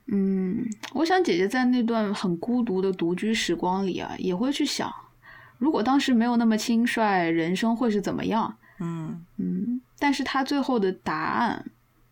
[0.06, 4.90] 嗯，我想姐姐在那段很孤独的独居时光里啊，也会去想。
[5.58, 8.56] 如果当时没有那么轻率，人生会是怎么样？
[8.80, 11.64] 嗯嗯，但是他最后的答案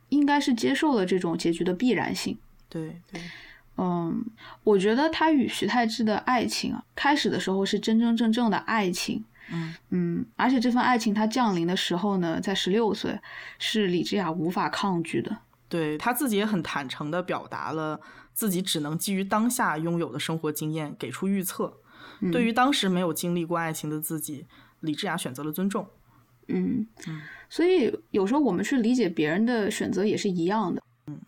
[0.09, 2.37] 应该是接受了这种结局的必然性。
[2.68, 3.20] 对对，
[3.76, 4.24] 嗯，
[4.64, 9.24] 我觉得他与徐太志的爱情啊，开始的时候是真真正正的爱情。
[9.52, 13.16] 嗯嗯，而且这份爱情它降临的时候呢，在十六岁，
[13.61, 15.37] 是李智雅无法抗拒的。
[15.68, 18.00] 对他自己也很坦诚地表达了
[18.32, 21.72] 自己只能基于当下拥有的生活经验给出预测。
[22.20, 24.46] 嗯对于当时没有经历过爱情的自己，
[24.81, 25.87] 李智雅选择了尊重。
[26.48, 30.81] 嗯嗯，所以有时候我们去理解别人的选择也是一样的，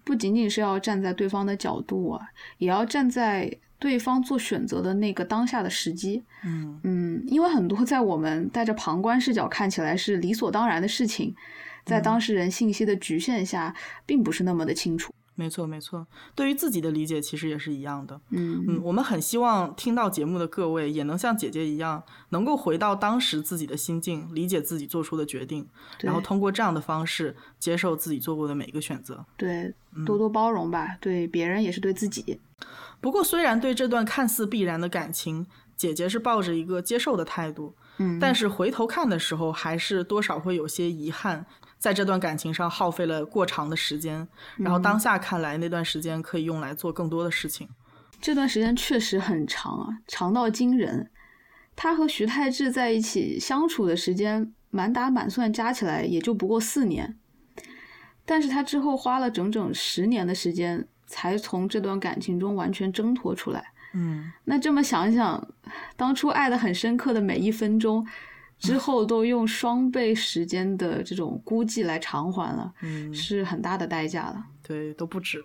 [0.05, 2.25] 不仅仅是要站在对方的角度啊，
[2.59, 6.23] 也要站在对方做选择的那个当下的时机。
[6.45, 11.35] 嗯嗯，因为很多在我们带着旁观视角看起来是理所当然的事情，
[11.85, 13.75] 在当事人信息的局限下，
[14.07, 15.13] 并不是那么的清楚。
[15.39, 18.21] 没错没错，对于自己的理解其实也是一样的。
[18.31, 25.65] 嗯嗯，我们很希望听到节目的各位也能像姐姐一样，能够回到当时自己的心境，理解自己做出的决定，
[26.01, 29.25] 然后通过这样的方式接受自己做过的每一个选择。
[29.37, 29.73] 对，
[30.05, 32.41] 多多包容吧，对别人也是对自己。
[33.01, 35.47] 不过，虽然对这段看似必然的感情，
[35.77, 41.47] 姐姐是抱着一个接受的态度，嗯，但是回头看的时候，还是多少会有些遗憾，
[41.79, 47.69] 在这段感情上耗费了过长的时间，然后当下看来，那段时间可以用来做更多的事情。
[48.21, 51.11] 这段时间确实很长啊，长到惊人。
[51.77, 57.17] 他和徐太志在一起相处的时间，满打满算加起来也就不过四年，
[58.27, 63.65] 但是他之后花了整整十年的时间，才从这段感情中完全挣脱出来。
[63.95, 65.49] 嗯，那这么想想，
[65.97, 68.05] 当初爱的很深刻的每一分钟，
[68.59, 74.45] 之后都用双倍时间的这种估计来偿还了，嗯是很大的代价了。
[74.63, 75.45] 对，都不止了。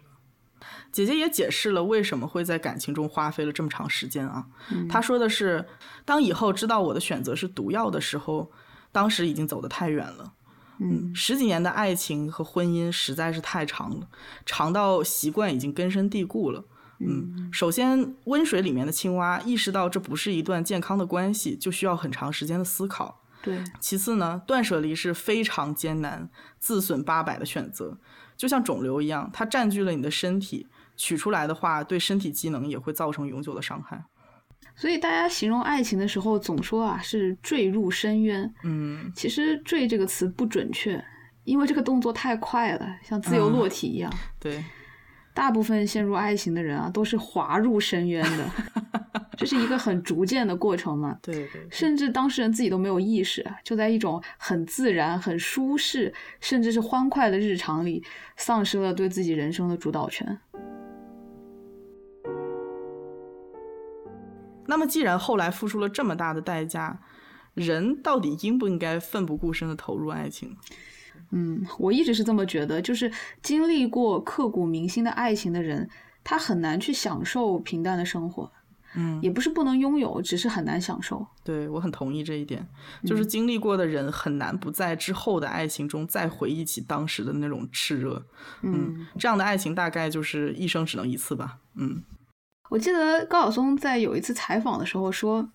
[0.92, 4.46] 姐姐也解释了为什么会在感情中花费了这么长时间啊。
[4.90, 5.66] 她说的是，
[6.06, 8.50] 当以后知道我的选择是毒药的时候，
[8.92, 10.34] 当时已经走得太远了。
[10.80, 14.08] 嗯十几年的爱情和婚姻实在是太长了，
[14.46, 16.64] 长到习惯已经根深蒂固了。
[17.08, 23.22] 嗯，首先，温水里面的青蛙意识到这不是一段健康的关系，就需要很长时间的思考。
[23.42, 27.98] 对，其次呢，断舍离是非常艰难、自损八百的选择，
[28.38, 34.06] 就像肿瘤一样，它占据了你的身体，取出来的话，对身体机能也会造成永久的伤害。
[34.76, 38.52] 所以大家形容爱情的时候，总说啊是坠入深渊。
[38.64, 41.04] 嗯，其实“坠”这个词不准确，
[41.44, 44.12] 因为这个动作太快了，像自由落体一样。
[44.40, 44.64] 对，
[45.34, 48.46] 大部分陷入爱情的人啊，都是滑入深渊的，
[49.36, 51.18] 这是一个很逐渐的过程嘛。
[51.22, 58.04] 对对，甚至当事人自己都没有意识，就在一种很自然、很舒适，甚至是欢快的日常里，
[58.38, 60.40] 丧失了对自己人生的主导权。
[64.66, 67.02] 那么既然后来付出了这么大的代价，
[67.54, 70.56] 人到底应不应该奋不顾身的投入爱情？
[71.36, 75.90] 嗯，我一直是这么觉得，就是经历过刻骨铭心的爱情的人，
[76.24, 78.52] 他很难去享受平淡的生活。
[78.96, 81.26] 嗯，也不是不能拥有，只是很难享受。
[81.44, 82.64] 对我很同意这一点，
[83.04, 88.24] 就是经历过的人很难不在之后的爱情中再回忆起当时的那种炽热。
[88.62, 91.58] 嗯，这样的爱情大概就是一生只能一次吧。
[91.74, 92.04] 嗯，
[92.70, 95.50] 我记得高晓松在有一次采访的时候说，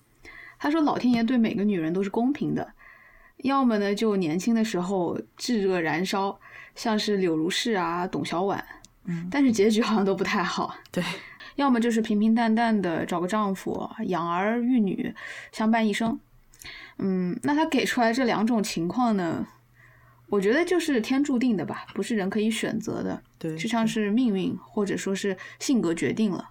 [0.59, 2.73] 他说老天爷对每个女人都是公平的，
[3.43, 6.39] 要么呢就年轻的时候炙热燃烧，
[6.75, 8.61] 像是柳如是啊、董小宛，
[9.05, 10.75] 嗯，但是结局好像都不太好。
[10.91, 11.03] 对。
[11.55, 15.13] 要么就是平平淡淡的找个丈夫，养儿育女，
[15.51, 16.17] 相伴一生。
[16.97, 19.45] 嗯，那他给出来这两种情况呢，
[20.29, 26.49] 我觉得就是天注定的吧，不是人可以选择的，对，就像是命运或者说是性格决定了。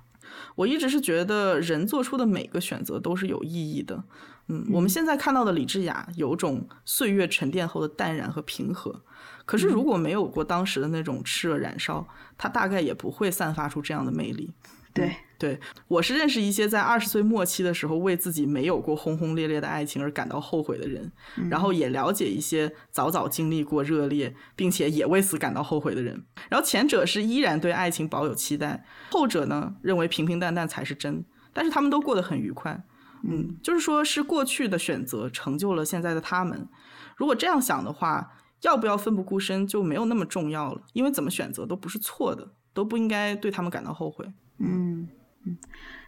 [0.55, 4.03] 我一直是觉得人做出的每个选择都是有意义的。
[4.49, 9.03] 嗯，我们现在看到的李智雅有种岁月沉淀后的淡然和平和，
[9.45, 12.07] 可是如果没有过当时的那种炽热燃烧，
[12.39, 14.51] 她大概也不会散发出这样的魅力。
[14.95, 21.13] 对，对我是认识一些在二十岁末期的时候为自己没有过轰轰烈烈的爱情而感到后悔的人，
[21.51, 26.25] 然后也了解一些早早经历过热烈并且也为此感到后悔的人。
[26.49, 32.83] 然后前者是依然对爱情保有期待，后者呢认为平平淡淡才是真，但是他们都过得很愉快。
[33.23, 36.69] 嗯，就是说是过去的选择成就了现在的他们。
[37.17, 44.25] 如果这样想的话，要不要奋不顾身就没有那么重要了，因为怎么选择都不是错的，都不应该对他们感到后悔。
[44.59, 45.09] 嗯
[45.45, 45.57] 嗯，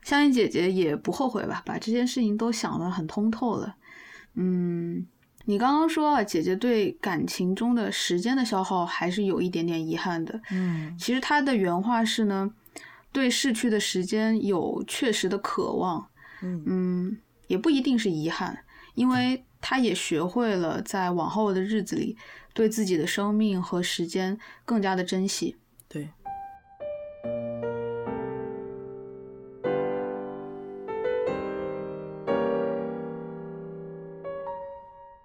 [0.03, 3.76] 香烟姐姐也不后悔吧，把这件事情都想得很通透了。
[4.34, 5.07] 嗯，
[5.44, 10.40] 你刚刚说啊，姐姐对感情中的时间的消耗还是有一点点遗憾的。
[10.51, 12.53] 嗯其实她的原话是呢，
[13.12, 16.07] 对逝去的时间有确实的渴望。
[16.42, 22.16] 嗯嗯，也不一定是遗憾，因为她也学会了在往后的日子里
[22.55, 25.57] 对自己的生命和时间更加的珍惜。
[25.88, 26.09] 对。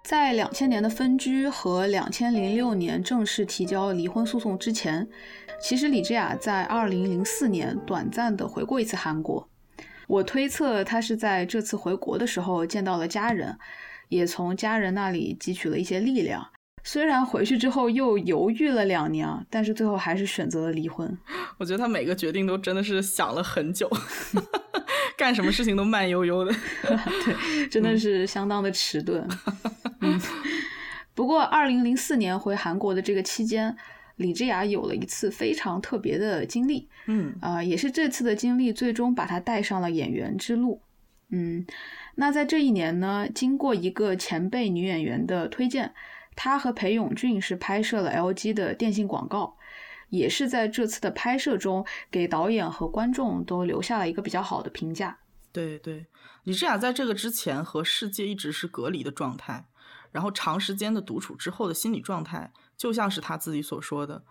[0.06, 5.04] 在两千年的分居和两千零六年正式提交离婚诉讼之前，
[5.60, 9.48] 其实李智雅在二零零四年短暂的回过一次韩国。
[10.06, 13.58] 我推测她是在这次回国的时候见到了家人，
[14.08, 16.46] 也从家人那里汲取了一些力量。
[16.84, 21.18] 虽然回去之后又犹豫了两年，但是最后还是选择了离婚。
[21.58, 23.90] 我觉得她每个决定都真的是想了很久。
[25.16, 26.52] 干什么事情都慢悠悠的，
[27.24, 29.26] 对，真的是相当的迟钝。
[30.00, 30.20] 嗯，
[31.14, 33.74] 不过二零零四年回韩国的这个期间，
[34.16, 36.88] 李智雅有了一次非常特别的经历。
[37.06, 40.82] 嗯，啊，也是这次的经历最终把她带上了演员之路。
[41.30, 41.66] 嗯，
[42.16, 45.94] 那在这一年呢，经过一个前辈女演员的推荐，
[46.36, 49.55] 她和裴勇俊是拍摄了 LG 的电信广告。
[50.08, 55.18] 也是在这次的拍摄中，给导演和观众都留下了一个比较好的评价。
[55.52, 56.06] 对对，
[56.44, 59.66] 李智雅在这个之前和世界一直是隔离的状态，
[60.12, 64.22] 然后长时间的独处之后的心理状态，就像是他自己所说的：“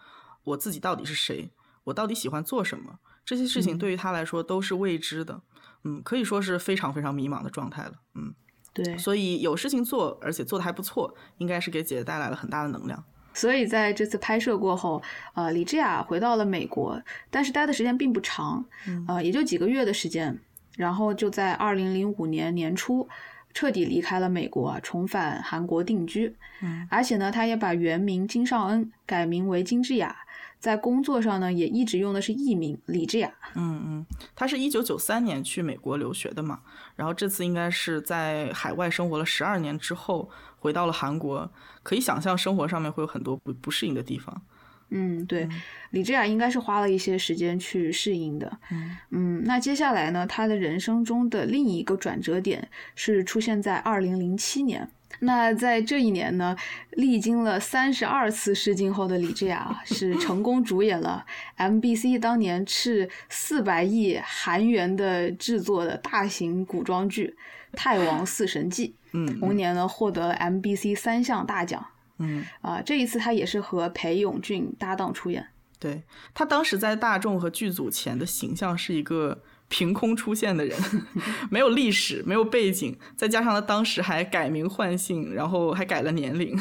[0.45, 1.51] 我自己到底是谁？
[1.85, 2.99] 我到底喜欢做什么？
[3.25, 5.41] 这些事情对于他来说都是未知的。”
[5.87, 7.93] 嗯，可以说是非常非常迷茫的状态了。
[8.15, 8.33] 嗯，
[8.73, 13.03] 对，所以有事情做，而且做的还不错，应该是给姐姐带来了很大的能量。
[13.35, 18.65] 所以在这次拍摄过后，呃，李智雅回到了美国，但是待的时间并不长，
[19.07, 20.39] 呃，也就几个月的时间，
[20.77, 23.07] 然后就在二零零五年年初
[23.53, 26.35] 彻底离开了美国，重返韩国定居。
[26.61, 30.15] 嗯，而且呢，他也把原名金尚恩改名为金智雅。
[30.57, 33.31] 在工作上呢，也一直用的是艺名李智雅。
[33.53, 34.05] 嗯嗯，
[34.35, 36.61] 他是一九九三年去美国留学的嘛，
[36.95, 40.27] 然后这次应该是在海外生活了十二年之后
[40.65, 41.51] 回到了韩国，
[41.83, 44.41] 可以想象生活上面会有很多不不适应的地方。
[44.89, 45.47] 嗯，对，
[45.91, 48.51] 李智雅应该是花了一些时间去适应的。
[48.71, 54.89] 嗯嗯，那接下来呢，他的人生中的另一个转折点是出现在二零零七年。
[55.19, 56.55] 那在这一年呢，
[56.91, 61.25] 历经了三十二次试镜后的李智雅是成功主演了
[61.57, 67.33] MBC 当年斥四百亿韩元的制作的大型古装剧
[67.75, 71.85] 《太王四神记 》。嗯，同年呢获得了 MBC 三项大奖。
[72.17, 75.45] 嗯，啊，这一次他也是和裴勇俊搭档出演。
[75.77, 76.01] 对
[76.33, 79.43] 他当时在大众和剧组前的形象是一个。
[79.67, 80.77] 凭空出现的人，
[81.49, 86.55] 没有历史，没有背景，再加上他当时还改名换姓，然后还改了年龄。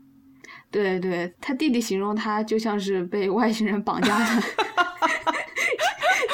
[0.70, 4.42] 对对，他弟弟形容他就像是被外星人绑架的，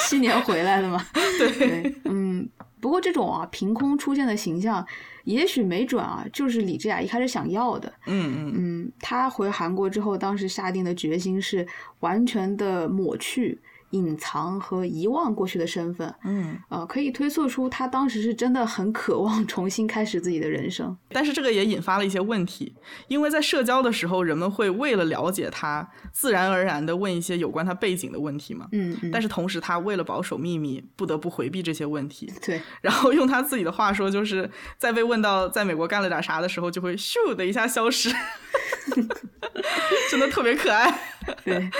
[0.00, 1.06] 七年回来的嘛。
[1.38, 2.46] 对，嗯，
[2.80, 4.86] 不过这种啊凭空出现的形象，
[5.24, 7.92] 也许没准啊就是李智雅一开始想要的。
[8.06, 11.66] 嗯嗯嗯，她回韩国之后，当时下定的决心是
[12.00, 13.60] 完全的抹去。
[13.90, 20.96] 隐藏和遗忘过去的身份，嗯，呃，可以推测出他当时是真的很渴望 重新开始自己的人生。
[21.08, 22.74] 但是这个也引发了一些问题，
[23.08, 32.32] 因为在社交的时候，人们会为了了解他，自然而然的问一些有关他背景的问题嘛，嗯，但是同时他为了保守秘密，不得不回避这些问题。
[32.44, 38.08] 对，然后用他自己的话说，就是在被问到在美国干了点啥的时候，就会咻的一下消失，
[40.10, 40.96] 真的特别可爱。
[41.44, 41.68] 对。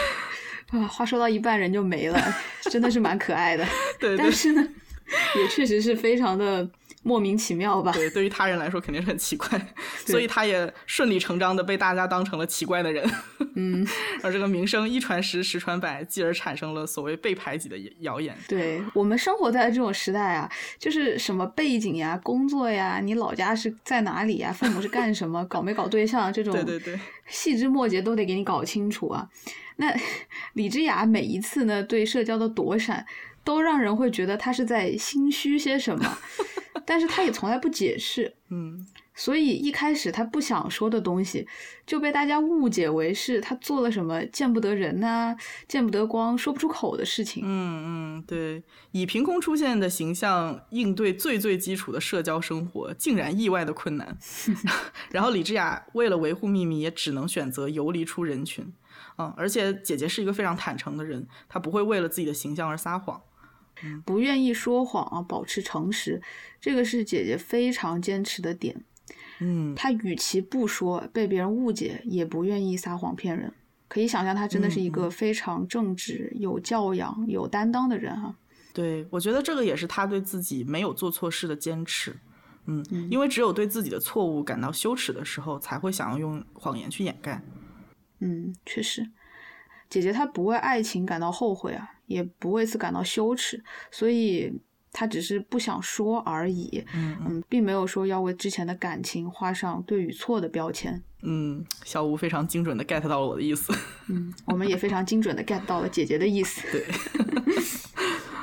[0.71, 2.35] 啊，话说到一半人就没了，
[2.71, 3.67] 真的是蛮可爱的。
[3.99, 4.67] 对，但是呢，
[5.37, 6.69] 也确实是非常的
[7.03, 7.93] 莫名其妙吧？
[7.93, 9.49] 对，对于他人来说肯定是很奇怪，
[10.07, 13.09] 所以他也顺理成章的被大家当成了奇怪的人。
[13.55, 13.87] 嗯，
[14.23, 18.37] 而这个名声一传十，十传百，继而产生了所谓被排挤的谣言。
[18.47, 29.29] 对我们生活在这种时代啊，就是什么背景呀、工作呀、你老家是在哪里呀、父母是干什么、搞没搞对象这种，对对对，细枝末节都得给你搞清楚啊。
[29.77, 29.91] 那
[30.53, 33.07] 李智雅每一次呢对社交的躲闪，
[33.45, 36.19] 都让人会觉得他是在心虚些什么，
[36.85, 41.47] 但是他也从来不解释，嗯，所以一开始他不想说的东西，
[41.87, 45.37] 就被大家误解为是他做了什么见不得人呐、
[45.67, 47.43] 见不得光、说不出口的事情。
[47.45, 48.63] 嗯嗯，对，
[48.93, 54.17] 以凭空出现的形象应对最最基础的社交生活，竟然意外的困难。
[55.11, 58.73] 然后李智雅为了维护秘密，也只能选择游离出人群。
[59.19, 63.21] 嗯，而且姐姐是一个非常坦诚的人，她不会为了自己的形象而撒谎，
[64.05, 66.21] 不愿意说谎啊，保持诚实，
[66.61, 68.85] 这个是姐姐非常坚持的点。
[69.41, 73.53] 嗯，她与其不说被别人误解，也不愿意撒谎骗人。
[73.89, 78.37] 可以想象，她真的是一个非常正直、有教养、有担当的人啊。
[78.73, 82.17] 对，我觉得这个也是她对自己没有做错事的坚持。
[82.67, 87.43] 嗯，因为只有对自己的错误感到羞耻的时候，才会想要用谎言去掩盖。
[88.21, 89.11] 嗯，确实，
[89.89, 94.53] 姐姐她不为爱情感到后悔啊，也不为此感到羞耻，所以
[94.93, 96.85] 他只是不想说而已。
[96.93, 101.01] 嗯嗯，并没有说要为之前的感情画上对与错的标签。
[101.23, 103.73] 嗯，小吴非常精准的 get 到了我的意思。
[104.09, 106.67] 嗯，我们也非常精准的 get 到了姐姐的意思。
[106.73, 106.85] 对。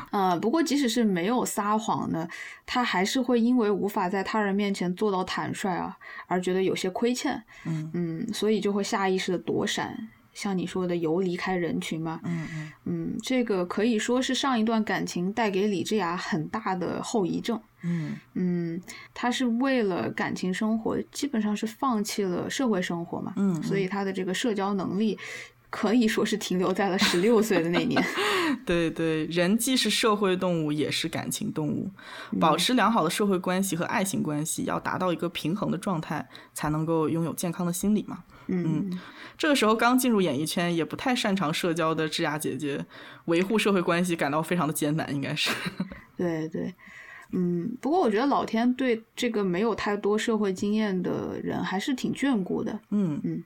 [0.10, 2.26] 呃，不过即使是没有撒谎呢，
[2.66, 5.98] 他还是会因为无法在他人面前做到坦率啊，
[6.28, 7.44] 而觉得有些亏欠。
[7.66, 10.08] 嗯嗯，所以就会下意识的躲闪，
[10.38, 12.20] 像你说的游离开人群嘛。
[12.24, 17.60] 嗯嗯嗯，这个可以说是上一段感情带给李智雅很大的后遗症。
[17.82, 18.82] 嗯嗯，
[19.16, 23.34] 他是为了感情生活，基本上是放弃了社会生活嘛。
[23.36, 25.18] 嗯，所以他的这个社交能力。
[25.70, 28.02] 可以说是停留在了十六岁的那年。
[28.66, 31.92] 对对，人既是社会动物，也是感情动物。
[32.40, 38.24] 保持良好的社会关系和爱情关系，要达到一个平衡的状态，才能够拥有健康的心理嘛。
[38.48, 39.00] 嗯，
[39.38, 42.86] 这个时候刚进入演艺圈，也不太擅长社交的智雅姐姐，
[43.26, 45.52] 维护社会关系感到非常的艰难，应该是。
[46.18, 46.74] 对对，
[47.32, 52.80] 嗯，不过我觉得老天对这个没有太多社会经验的人还是挺眷顾的。
[52.90, 53.44] 嗯嗯。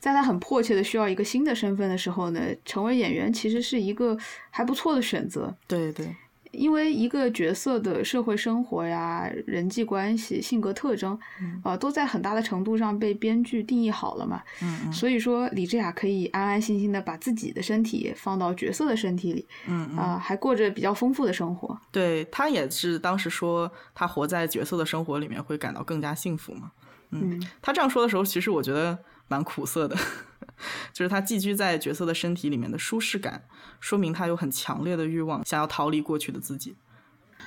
[0.00, 4.14] 在他很迫切的需要一个新的身份的时候呢，成为演员其实是一个
[4.50, 5.56] 还不错的选择。
[5.66, 6.14] 对对，
[6.54, 11.18] 因为一个角色的社会生活呀、人际关系、性格特征，
[11.62, 14.42] 啊，都在很大的程度上被编剧定义好了嘛。
[14.62, 14.92] 嗯嗯。
[14.92, 21.78] 所以说，李智雅可以安安心心的把自己的身体放到角色的身体里，嗯嗯，啊，还过着比较丰富的生活。
[21.90, 26.70] 对他也是当时说，他活在角色的生活里面会感到更加幸福嘛。
[27.10, 28.98] 嗯，他这样说的时候，其实我觉得。
[29.28, 29.96] 蛮苦涩的，
[30.92, 33.44] 就是他寄居在角色的身体里面的舒适感，
[33.80, 36.76] 说明他有很强烈的欲望，想要逃离过去的自己。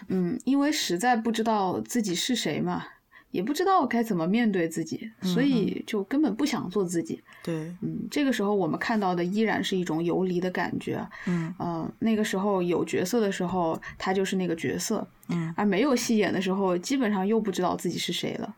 [0.10, 2.86] 嗯，因为实在不知道自己是谁嘛，
[3.32, 7.24] 也不知道该怎么面对自己，所以就根本不想做自己。
[7.44, 11.08] 对，嗯，这个时候我们看到的依然是一种游离的感觉。
[11.26, 15.08] 嗯嗯，那个时候有角色的时候，他就是那个角色。
[15.30, 18.56] 嗯，而没有戏演的时候，基本上又不知道自己是谁了。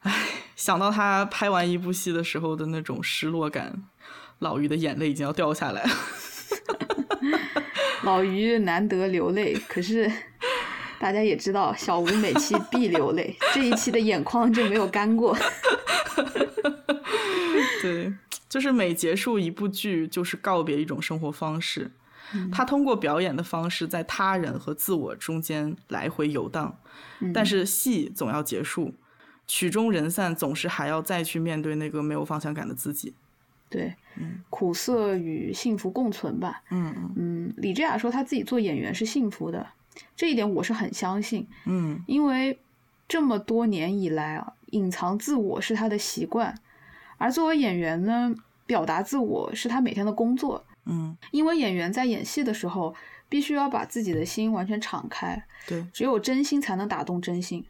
[0.00, 0.12] 唉，
[0.60, 3.82] 想到他拍完一部戏的时候的那种失落感，
[4.40, 5.90] 老于的眼泪已经要掉下来了。
[8.02, 10.12] 老于难得流泪，可是
[10.98, 15.34] 大家也知道，小吴每期必流泪，这一期的眼眶就没有干过。
[17.80, 18.12] 对，
[18.46, 21.90] 就是每结束一部剧，就是告别一种生活方式。
[22.52, 26.78] 他通过表演的方式，在他人和自我中间来回游荡，
[27.32, 28.94] 但是戏总要结束。
[29.50, 33.12] 曲终人散，总是还要再去面对那个没有方向感的自己。
[33.68, 36.62] 对，嗯，苦涩与幸福共存吧。
[36.70, 39.66] 嗯嗯嗯，李智雅说她自己做演员是幸福的，
[40.14, 41.48] 这一点我是很相信。
[41.66, 42.60] 嗯，因为
[43.08, 46.54] 这么多年以来啊，隐藏自我是她的习惯，
[47.18, 48.32] 而作为演员呢，
[48.66, 50.64] 表达自我是她每天的工作。
[50.84, 52.94] 嗯，因为演员在演戏的时候，
[53.28, 55.44] 必须要把自己的心完全敞开。
[55.66, 57.64] 对，只有真心才能打动真心。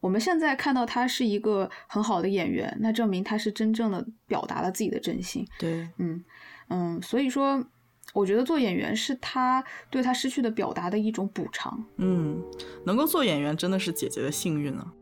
[0.00, 5.44] 我们现在看到他是一个很好的演员，那证明他是真正的表达了自己的真心。
[5.58, 6.24] 对，嗯
[6.68, 7.64] 嗯，所以说，
[8.14, 11.84] 我觉得做演员是他对他失去的表达的一种补偿。
[11.96, 12.40] 嗯，
[12.84, 14.92] 能够做演员真的是姐姐的幸运啊。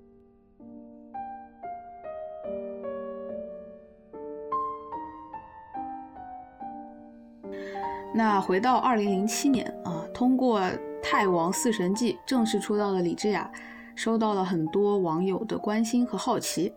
[8.14, 10.58] 那回到二零零七年啊，通过
[11.02, 13.52] 《泰王四神记》正式出道的李智雅。
[13.96, 16.72] 收到了很多网友的关心和好奇，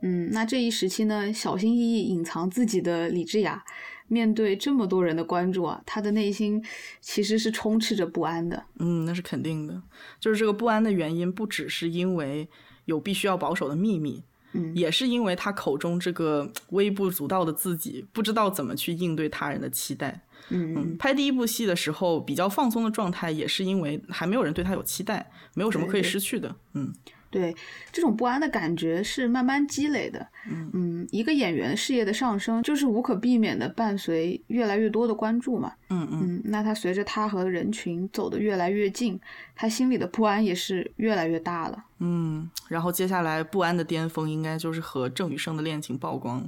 [0.00, 3.62] 嗯，那这一时期呢，小心翼翼隐藏自己的李智雅，
[4.08, 6.64] 面对这么多人的关注啊，她的内心
[7.00, 8.64] 其实是充斥着不安的。
[8.78, 9.82] 嗯，那是肯定的，
[10.18, 12.48] 就是这个不安的原因，不只是因为
[12.86, 20.22] 有必须要保守的秘密，嗯，也是因为他口中这个微不足道的自己，不知道怎么去应对他人的期待。
[20.50, 26.54] 嗯，拍第一部戏的时候比较放松的状态，也是因为还没有人对他有期待，没有什么可以失去的。
[26.74, 26.92] 嗯，
[27.30, 27.54] 对，
[27.90, 30.26] 这种不安的感觉是慢慢积累的。
[30.48, 35.72] 嗯嗯，一个演员事业的上升，就是无可避免的伴随越来越多的关注嘛。
[35.88, 39.18] 嗯嗯，那他随着他和人群走得越来越近，
[39.56, 41.84] 他心里的不安也是越来越大了。
[42.00, 46.46] 嗯，然后接下来不安的巅峰应该就是和郑宇盛的恋情曝光。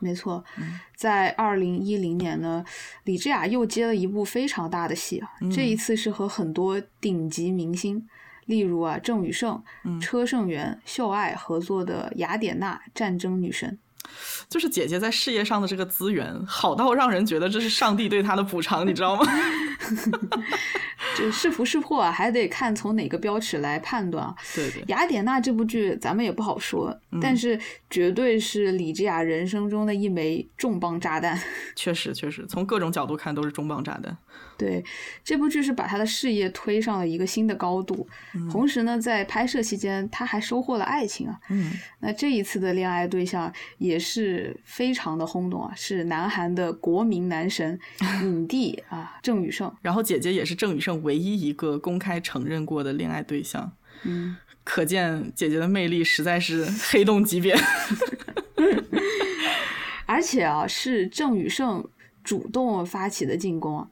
[0.00, 0.44] 没错，
[0.94, 2.64] 在二零一零年呢，
[3.04, 8.06] 李智雅又接了一部非常大的戏啊，这一次是和很多顶级明星，
[8.46, 9.62] 例如啊郑宇盛、
[10.00, 13.78] 车胜元、秀爱合作的《雅典娜战争女神》。
[14.48, 19.22] 就是姐姐在事业上的这个资源好到让人觉得这是上帝对她的补偿，你知道吗？
[21.16, 24.34] 这是福是祸啊，还得看从哪个标尺来判断啊。
[24.54, 27.58] 对对，雅典娜这部剧咱们也不好说，但是
[27.88, 31.38] 绝对是李智雅人生中的一枚重磅炸弹。
[31.74, 34.16] 确实确实，从各种角度看都是重磅炸弹。
[34.56, 34.84] 对，
[35.22, 38.06] 这部剧是把他的事业推上了一个新的高度，
[38.50, 41.38] 同时呢，在拍摄期间他还收获了爱情啊。
[41.48, 47.78] 嗯，那这一次的恋爱对象也是非常的轰动啊，是南韩的国民男神
[48.22, 49.67] 影帝啊郑宇盛。
[49.82, 53.72] 然后姐姐也是郑宇盛唯一一个公开承认过的恋爱对象。
[54.04, 57.56] 嗯，可见姐姐的魅力实在是黑洞级别。
[60.06, 61.84] 而且啊，是郑宇盛。
[62.24, 63.88] 主动发起的进攻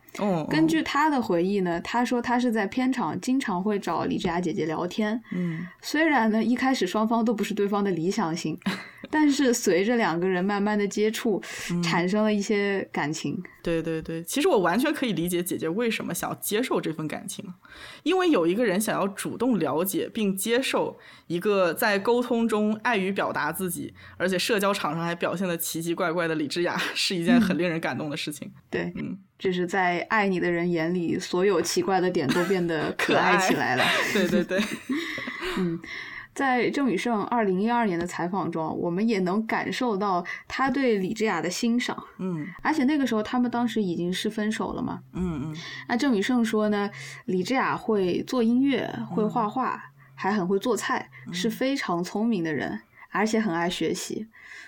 [0.49, 5.21] 根据他的回忆呢，他说他是在片场经常会找李智雅姐姐聊天。
[5.33, 8.59] 嗯，虽然呢一开始双方都不是对方的理想型，
[9.11, 11.43] 但是随着两个人慢慢的接触，
[11.83, 13.43] 产生了一些感情。
[13.63, 17.45] 对对对，其实我完全可以理解姐姐为什么想要接受这份感情，
[18.05, 20.97] 因为有一个人想要主动了解并接受
[21.27, 28.53] 一个在沟通中碍于表达自己，而且社交场上还表现的奇奇怪怪的李智雅，是一件很令人感动的事情。
[28.71, 33.85] 对，嗯，就是在爱你的人眼里，所有奇怪的点都变得 可爱起来了。
[34.13, 34.61] 对对对，
[35.59, 35.81] 嗯。
[36.35, 41.97] 在郑宇盛二零一二年的采访中，我们也能感受到他对李智雅的欣赏。
[42.19, 45.01] 嗯，而且那个时候他们当时已经是分手了嘛。
[45.15, 45.57] 嗯嗯。
[45.89, 46.91] 那郑宇盛说呢，
[47.25, 49.83] 李智雅会做音乐，会画画，
[50.15, 54.27] 还很会做菜，是非常聪明的人，而且很爱学习，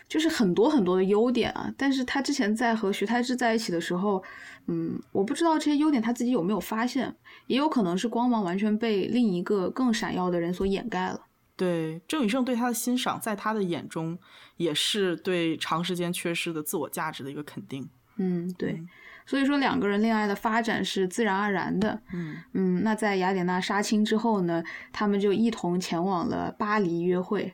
[0.09, 1.73] 就是很多很多的优点啊。
[1.77, 4.23] 但是他之前在和徐太志在一起的时候，
[4.67, 7.15] 嗯，我不知道这些优点他自己有没有发现，
[7.47, 11.21] 也有可能是光芒完全被另一个更闪耀的人所掩盖了。
[11.57, 14.17] 对郑宇盛对他的欣赏，在他的眼中
[14.57, 17.89] 也是对长时间缺失的自我价值的一个肯定。
[18.17, 18.81] 嗯，对，
[19.27, 22.01] 所以说两个人恋爱的发展是自然而然的。
[22.13, 27.53] 嗯嗯，那在雅典娜杀青之后呢，他们就一同前往了巴黎约会。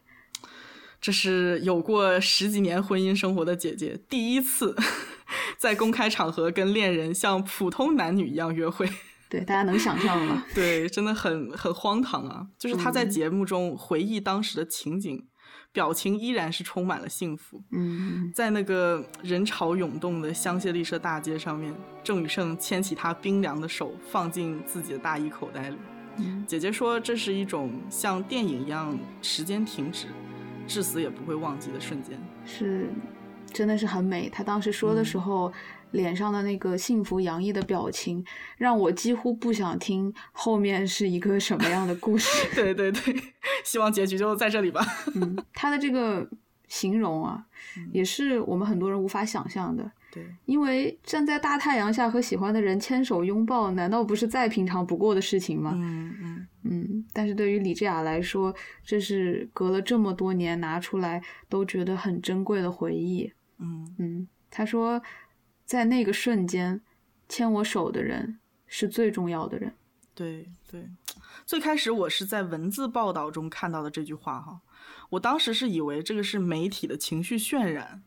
[1.05, 4.75] 这是有过十几年婚姻生活的姐姐第一次
[5.59, 8.89] 在公开场合跟恋人像普通男女一样约会。
[9.29, 10.43] 对，大家能想象吗？
[10.57, 12.47] 对，真的很很荒唐啊！
[12.59, 15.23] 就是她在节目中回忆当时的情景，
[15.73, 17.63] 表情依然是充满了幸福。
[17.73, 25.77] 嗯，在那个人潮涌动的香榭丽舍大街上面，郑宇盛牵起她冰凉的手，放进自己的大衣口袋里。
[26.47, 30.07] 姐姐说，这是一种像电影一样时间停止，
[30.67, 32.19] 至死也不会忘记的瞬间。
[32.45, 32.89] 是，
[33.53, 34.29] 真的是很美。
[34.29, 35.53] 他当时说的时候。
[35.91, 38.25] 脸上的那个幸福洋溢的表情，
[38.59, 42.29] 让我几乎不想听后面是一个什么样的故事。
[42.53, 43.15] 对对对，
[43.65, 44.85] 希望结局就在这里吧。
[45.15, 46.29] 嗯，他的这个
[46.67, 47.47] 形容啊，
[47.93, 49.89] 也是我们很多人无法想象的。
[50.15, 55.73] 对，因为站在大太阳下和喜欢的人牵手拥抱，难道不是再平常不过的事情吗？
[55.75, 57.05] 嗯嗯嗯。
[57.13, 58.55] 但是对于李智雅来说，
[58.85, 63.33] 这是隔了这么多年拿出来都觉得很珍贵的回忆。
[63.59, 65.03] 嗯嗯，他说。
[65.67, 66.83] 在那个瞬间，
[67.27, 69.73] 牵我手的人是最重要的人。
[70.15, 70.87] 对对，
[71.47, 74.61] 最开始我是在文字报道中看到的这句话哈，
[75.09, 78.03] 我当时是以为这个是媒体的情绪渲染，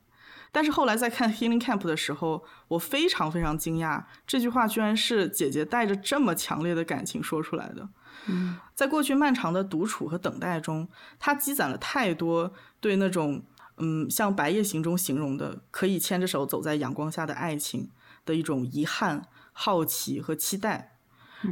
[0.57, 7.87] 但是后来在看 Healing Camp 的时候，我非常非常惊讶，这句话居然是姐姐带着这么强烈的感情说出来的。
[8.25, 10.89] 嗯，在过去漫长的独处和等待中，
[11.19, 13.43] 她积攒了太多对那种。
[13.79, 17.91] 嗯，像《白夜行》中形容的，可以牵着手走在阳光下的爱情
[18.25, 20.97] 的一种遗憾、好奇和期待。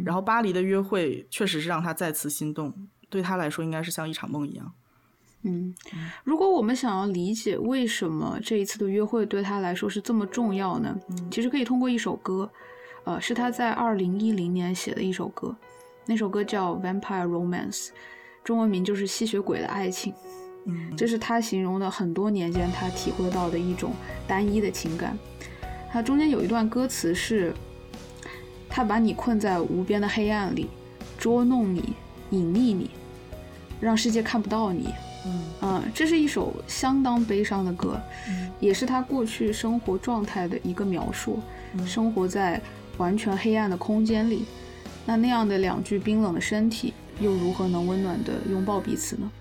[0.04, 4.74] 然后巴黎的约会确实是让他再次心动，对他来说应该是像一场梦一样。
[5.48, 5.74] 嗯，
[6.24, 10.94] 如果我们想要理解为什么这一次的约会对他来说是这么重要呢？
[11.30, 12.50] 其实可以通过一首歌，
[13.04, 15.56] 呃，是他在二零一零年写的一首歌，
[16.08, 17.88] 那首歌叫《Vampire Romance》，
[18.44, 20.12] 中文名就是《吸血鬼的爱情》。
[20.98, 23.94] 这是他形容的很多年间他体会到的一种
[24.28, 25.16] 单一的情感。
[25.92, 27.54] 他中间有一段歌词是
[28.68, 30.68] ：“他把你困在无边的黑暗里，
[31.20, 31.94] 捉弄你，
[32.32, 32.90] 隐匿你，
[33.80, 34.90] 让世界看不到你。”
[35.62, 38.00] 嗯，这是一首相当悲伤的歌，
[38.60, 41.40] 也是他过去生活状态的一个描述。
[41.86, 42.62] 生活在
[42.98, 44.46] 完全黑暗的空间里，
[45.06, 49.32] 那那样的两具冰冷的身体，又如何能温暖的拥抱彼此呢？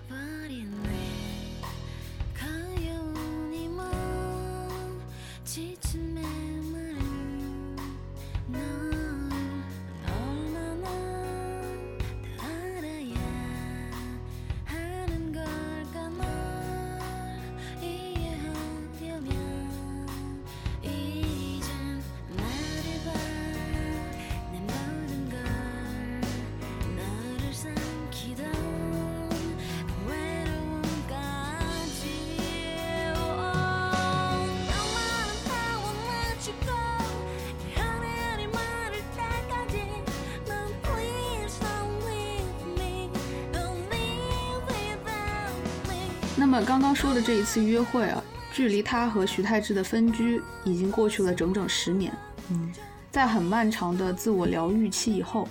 [46.57, 52.17] 那刚刚说的这一次约会啊，距离他和徐太志的分居已经过去了整整十年。
[52.49, 52.71] 嗯，
[53.11, 55.49] 在很漫长的自我疗愈期以后，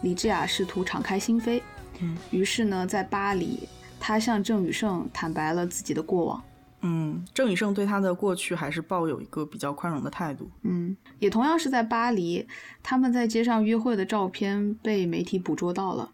[0.00, 1.60] 李智雅试图敞开心扉。
[2.00, 3.68] 嗯，于是呢，在巴黎，
[4.00, 6.42] 他向郑宇盛坦白了自己的过往。
[6.80, 10.50] 嗯，郑宇盛对他的过去还是抱有一个比较宽容的态度。
[10.62, 12.48] 嗯，也同样是在巴黎，
[12.82, 16.12] 他们在街上约会的照片被媒体捕捉到了。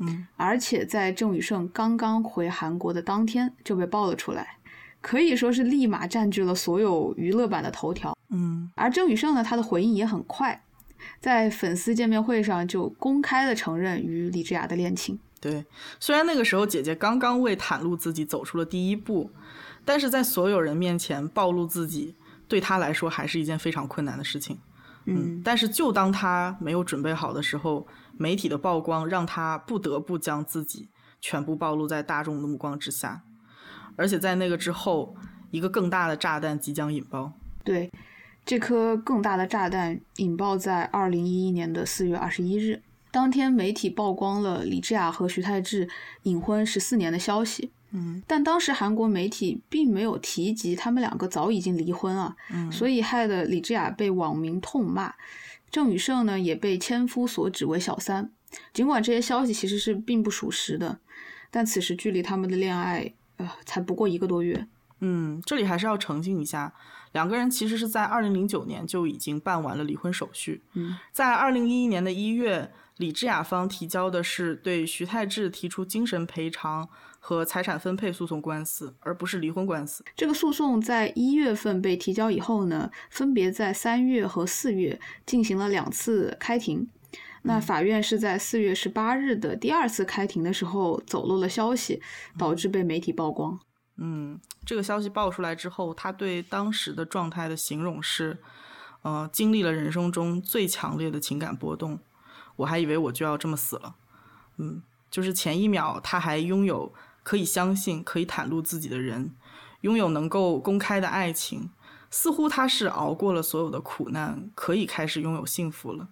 [0.00, 4.56] 嗯，而且在郑宇盛刚刚回韩国的当天就被爆了出来，
[5.00, 8.16] 可以说是立马占据了所有娱乐版的头条。
[8.30, 10.62] 嗯，而郑宇盛呢，他的回应也很快，
[11.20, 15.18] 在粉丝见面会上就公开的承认与李智雅的恋情。
[15.40, 15.64] 对，
[15.98, 19.30] 虽然那个时候姐姐刚刚为袒露自己走出了第一步，
[19.84, 22.14] 但是在所有人面前暴露自己，
[22.46, 24.58] 对她来说还是一件非常困难的事情。
[25.06, 27.86] 嗯，但是就当她没有准备好的时候，
[28.20, 30.90] 媒体的曝光让他不得不将自己
[31.22, 33.22] 全部暴露在大众的目光之下，
[33.96, 35.16] 而且在那个之后，
[35.50, 37.32] 一个更大的炸弹即将引爆。
[37.64, 37.90] 对，
[38.44, 45.88] 这颗更大的炸弹引爆在二零一一年的四月二十一日，当天媒体曝光了李智雅和徐太志
[46.24, 47.72] 隐婚十四年的消息。
[47.92, 55.12] 嗯但当时韩国媒体并没有提及他们两个早已经离婚啊，嗯，所以害得李智雅被网民痛骂，
[55.70, 58.32] 郑宇盛呢也被千夫所指为小三。
[58.72, 60.98] 尽管这些消息其实是并不属实的，
[61.50, 64.66] 但此时距离他们的恋爱呃才不过一个多月。
[64.98, 66.74] 嗯，这里还是要澄清一下，
[67.12, 70.62] 两个人其实是在二零零九年就已经办完了离婚手续。
[70.74, 76.88] 嗯在二零一一年的一月，李智雅方提交的是对徐太志提出精神赔偿
[77.20, 80.02] 和财产分配诉讼官司，而不是离婚官司。
[80.16, 86.88] 这个诉讼在一月份被提交以后呢，分别在三月和四月进行了两次开庭。
[87.42, 92.02] 那法院是在四月十八日的第二次开庭的时候走漏了消息，
[92.36, 93.58] 导致被媒体曝光。
[93.96, 98.38] 嗯，这个消息爆出来之后，他对当时的状态的形容是，
[99.02, 101.98] 呃，经历了人生中最强烈的情感波动，
[102.56, 103.96] 我还以为我就要这么死了。
[104.58, 106.92] 嗯，就是前一秒他还拥有
[107.30, 109.30] 可以相信、可以袒露自己的人，
[109.82, 111.70] 拥有能够公开的爱情，
[112.10, 116.08] 似乎他是熬过了所有的苦难，可以开始拥有幸福了。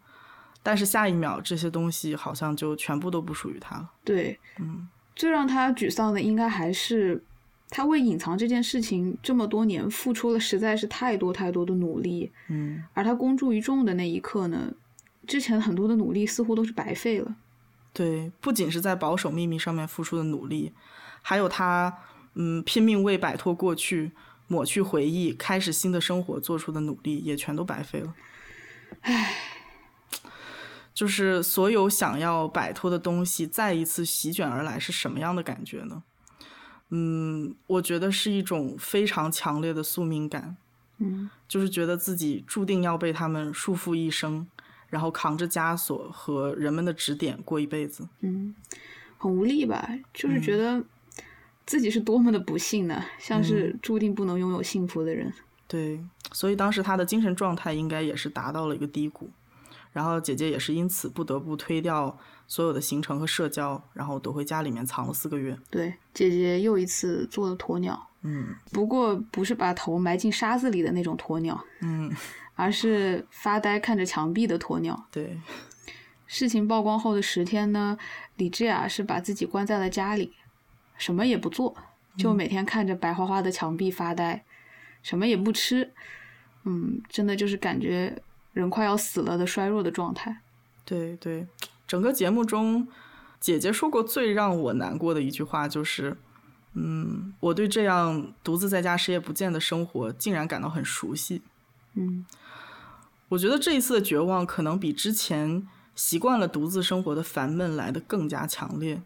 [0.62, 3.91] 但是下一秒，这些东西好像就全部都不属于他了。
[4.05, 7.25] 对，嗯最让他沮丧的应该还是
[7.69, 14.73] 他为隐藏这件事情这么多年付出了实在是太多太多的努力，嗯而他公诸于众的那一刻呢，
[15.27, 17.35] 之前很多的努力似乎都是白费了。
[17.93, 20.73] 对，不仅是在保守秘密上面付出的努力，
[21.23, 21.99] 还有他
[22.35, 24.12] 嗯拼命为摆脱过去、
[24.47, 28.14] 抹去回忆、开始新的生活做出的努力，也全都白费了。
[29.03, 29.35] 唉，
[30.95, 36.03] 就是所有想要摆脱的东西再一次席卷而来，是什么样的感觉呢？
[36.91, 40.57] 嗯，我觉得是一种非常强烈的宿命感，
[40.97, 44.47] 嗯就是觉得自己注定要被他们束缚一生，
[44.89, 48.09] 然后扛着枷锁和人们的指点过一辈子。
[48.21, 48.55] 嗯，
[49.19, 49.87] 很无力吧？
[50.14, 50.83] 就是觉得
[51.69, 55.31] 自己是多么的不幸呢，像是注定不能拥有幸福的人。
[55.66, 56.03] 对，
[56.33, 59.31] 所以当时他的精神状态应该也是达到了一个低谷，
[59.93, 65.59] 然后姐姐也是因此不得不推掉所有的行程和社交，然后躲回家里面藏了四个月。
[65.69, 72.11] 对，姐姐又一次做了鸵鸟，嗯不过不是把头埋进沙子里的那种鸵鸟，嗯，
[72.57, 75.07] 而是发呆看着墙壁的鸵鸟。
[75.12, 75.39] 对，
[76.27, 77.99] 事情曝光后的十天呢，
[78.37, 80.33] 李智雅是把自己关在了家里，
[80.99, 81.74] 什么也不做，
[82.18, 84.44] 就每天看着白花花的墙壁发呆，
[85.03, 85.90] 什么也不吃。
[86.64, 88.20] 嗯，真的就是感觉
[88.53, 90.40] 人快要死了的衰弱的状态。
[90.84, 91.46] 对对，
[91.86, 92.86] 整个节目中，
[93.40, 96.16] 姐姐说过最让我难过的一句话就是，
[96.74, 101.42] 嗯，我对这样独自在家谁也不见的生活竟然感到很熟悉。
[101.94, 102.26] 嗯
[103.30, 109.03] 我觉得这一次的绝望可能比之前习惯了独自生活的烦闷来的更加强烈，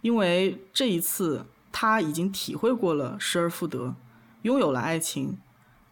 [0.00, 3.94] 因为这一次他已经体会过了失而复得，
[4.42, 5.38] 拥有了爱情，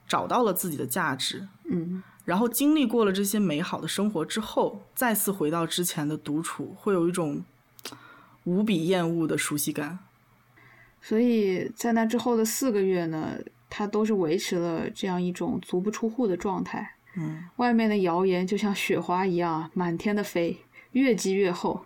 [0.06, 7.42] 找到了自己的价值，嗯然后经历过了这些美好的生活之后，再次回到之前的独处，会有一种
[8.44, 9.98] 无比厌恶的熟悉感。
[11.00, 13.38] 所以在那之后的四个月呢，
[13.70, 16.96] 他都是维持了这样一种足不出户的状态。
[17.16, 20.58] 嗯，外面的谣言就像雪花一样满天的飞，
[20.92, 21.84] 越积越厚。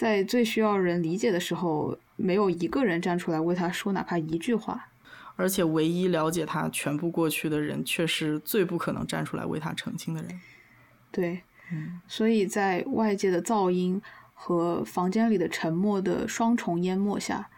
[0.00, 4.88] 在最需要人理解的时候，没有一个人站出来为他说哪怕一句话。
[5.36, 10.40] 而且唯一了解他全部过去的人，却是最不可能站出来为他澄清的人。
[11.12, 14.00] 对，嗯所以在外界的噪音
[14.32, 17.50] 和房间里的沉默的双重淹没下，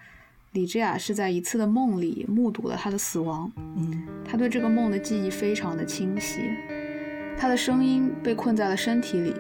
[0.51, 3.53] 李智雅是在一次的梦里目睹了他的死亡。
[3.77, 6.41] 嗯他对这个梦的记忆非常的清晰，
[7.39, 9.33] 他的声音被困在了身体里，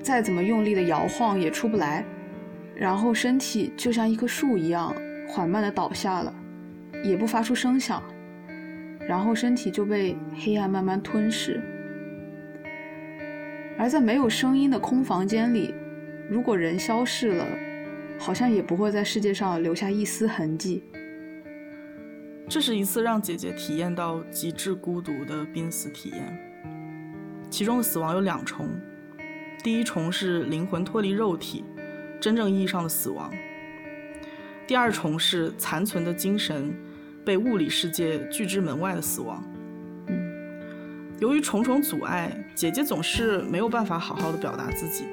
[0.00, 2.04] 再怎么用力的摇晃也出不来，
[2.78, 4.94] 然后身体就像一棵树一样
[5.26, 6.32] 缓慢的倒下了，
[7.02, 8.00] 也不发出声响，
[9.00, 11.60] 然后身体就被黑暗慢慢吞噬。
[13.76, 15.74] 而在没有声音的空房间里，
[16.30, 17.44] 如果人消逝了，
[18.18, 20.84] 好像也不会在世界上留下一丝痕迹。
[22.48, 26.38] 这是一次让姐姐体验到极致孤独的濒死体验。
[27.50, 28.68] 其中的死亡有两重，
[29.62, 31.64] 第一重是灵魂脱离肉体，
[32.20, 33.30] 真正意义上的死亡；
[34.66, 36.74] 第二重是残存的精神
[37.24, 39.42] 被物理世界拒之门外的死亡。
[41.20, 45.04] 由于重重阻碍，姐姐总是没有办法好好的表达自己，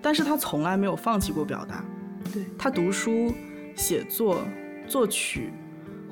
[0.00, 1.84] 但是她从来没有放弃过表达。
[2.32, 3.34] 对她读书、
[3.74, 4.40] 写作、
[4.86, 5.50] 作曲。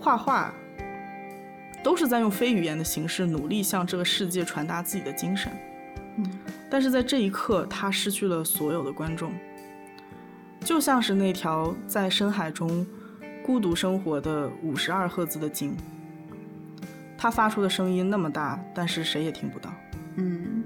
[0.01, 0.55] 画画
[1.83, 5.51] 都是在用非语言的形式努力向这个世界传达自己的精神，
[6.19, 6.31] 嗯，
[6.71, 9.33] 但是在这一刻，她失去了所有的观众，
[10.61, 12.87] 就像是那条在深海中
[13.45, 15.77] 孤独生活的五十二赫兹的鲸，
[17.17, 19.73] 它发出的声音那么大，但是谁也听不到。
[20.17, 20.63] 嗯，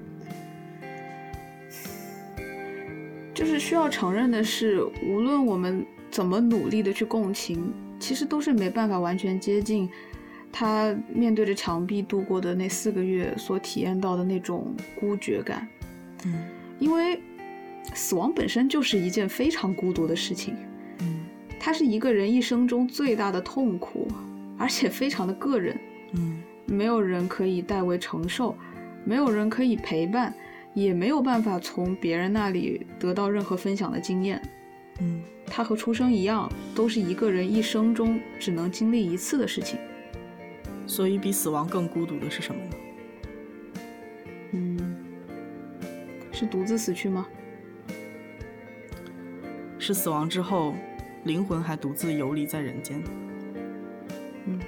[3.35, 7.73] 就是需要承认的是，无论我们怎么努力的去共情。
[8.01, 9.89] 其实都是没办法完全接近
[10.51, 15.69] 他面对着墙壁度过的那四个月所体验到的那种孤绝感。
[16.25, 16.35] 嗯，
[16.81, 17.23] 因为
[17.95, 20.55] 死亡本身就是一件非常孤独的事情。
[21.01, 21.27] 嗯，
[21.59, 24.09] 它是一个人一生中最大的痛苦，
[24.59, 25.79] 而且非常的个人。
[26.15, 28.57] 嗯，没有人可以代为承受，
[29.05, 30.35] 没有人可以陪伴，
[30.75, 34.41] 也没有办法从别人那里得到任何分享的经验。
[35.01, 35.23] 嗯。
[35.55, 39.79] 它和出生一样，都是一个人一生中只能经历一次的事情。
[40.87, 42.71] 所以，比死亡更孤独的是什么呢？
[44.53, 44.97] 嗯，
[46.31, 47.27] 是独自死去吗？
[49.93, 50.75] 死亡之后，
[51.25, 53.03] 灵魂还独自游离在人间。
[54.47, 54.61] 嗯，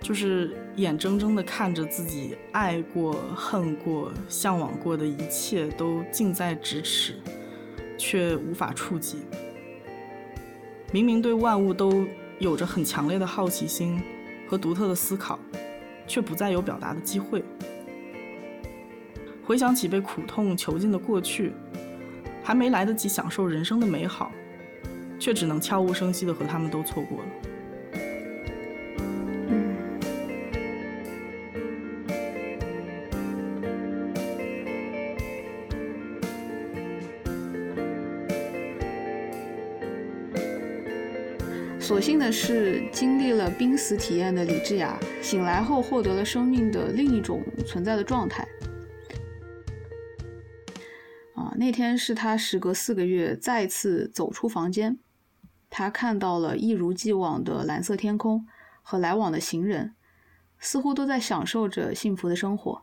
[0.00, 7.14] 就是眼睁睁的看着自己爱过、恨过、向往过的一切都近在咫尺。
[7.96, 9.18] 却无法触及。
[10.92, 12.04] 明明对万物都
[12.40, 14.02] 有着很强烈的好奇心
[14.48, 15.38] 和独特的思考，
[16.06, 17.42] 却不再有表达的机会。
[19.44, 21.52] 回想起被苦痛囚禁的过去，
[22.44, 24.30] 还没来得及享受人生的美好，
[25.18, 27.24] 却只能悄无声息的和他们都错过了。
[41.80, 48.46] 所幸的是，经历了濒死体验的李智雅醒来后，获得了生命的另一种存在的状态。
[51.54, 54.98] 啊，那天是他时隔四个月再次走出房间，
[55.70, 58.46] 他看到了一如既往的蓝色天空
[58.82, 59.94] 和来往的行人，
[60.58, 62.82] 似乎都在享受着幸福的生活。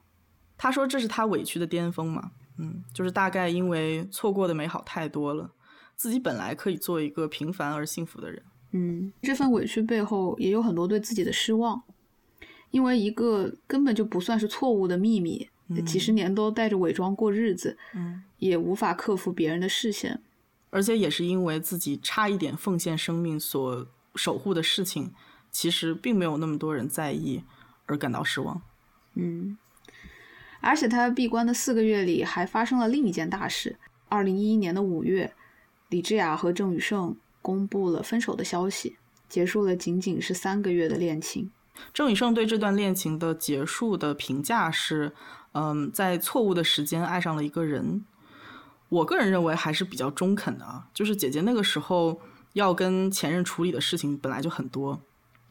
[0.57, 2.31] 他说：“这是他委屈的巅峰嘛？
[2.57, 5.51] 嗯，就是大概因为错过的美好太多了，
[5.95, 8.41] 自己本来可以做一个平凡而幸福的人。”
[8.73, 11.81] 嗯，这份委屈背后也有很多对自己的失望，
[12.69, 15.49] 因为一个根本就不算是错误的秘密，
[15.85, 20.21] 几十年都带着伪装过日子，嗯，也无法克服别人的视线，
[20.71, 25.13] 而且也是因为自己差一点奉献生命所守护的事情，
[25.49, 27.43] 其实并没有那么多人在意，
[27.85, 28.61] 而感到失望。
[29.13, 29.57] 嗯，
[30.59, 33.77] 而且他闭关的四个月里还发生了另一件大事：
[34.09, 35.33] 二零一一年的五月，
[35.89, 37.15] 李智雅和郑宇盛。
[37.43, 41.49] 公布了分手的消息，结束了仅仅是三个月的恋情。
[41.91, 45.11] 郑宇盛对这段恋情的结束的评价是：
[45.53, 48.05] 嗯，在错误的时间爱上了一个人。
[48.91, 52.21] 我个人认为还是比较中肯的啊，就是姐姐那个时候
[52.53, 55.01] 要跟前任处理的事情本来就很多，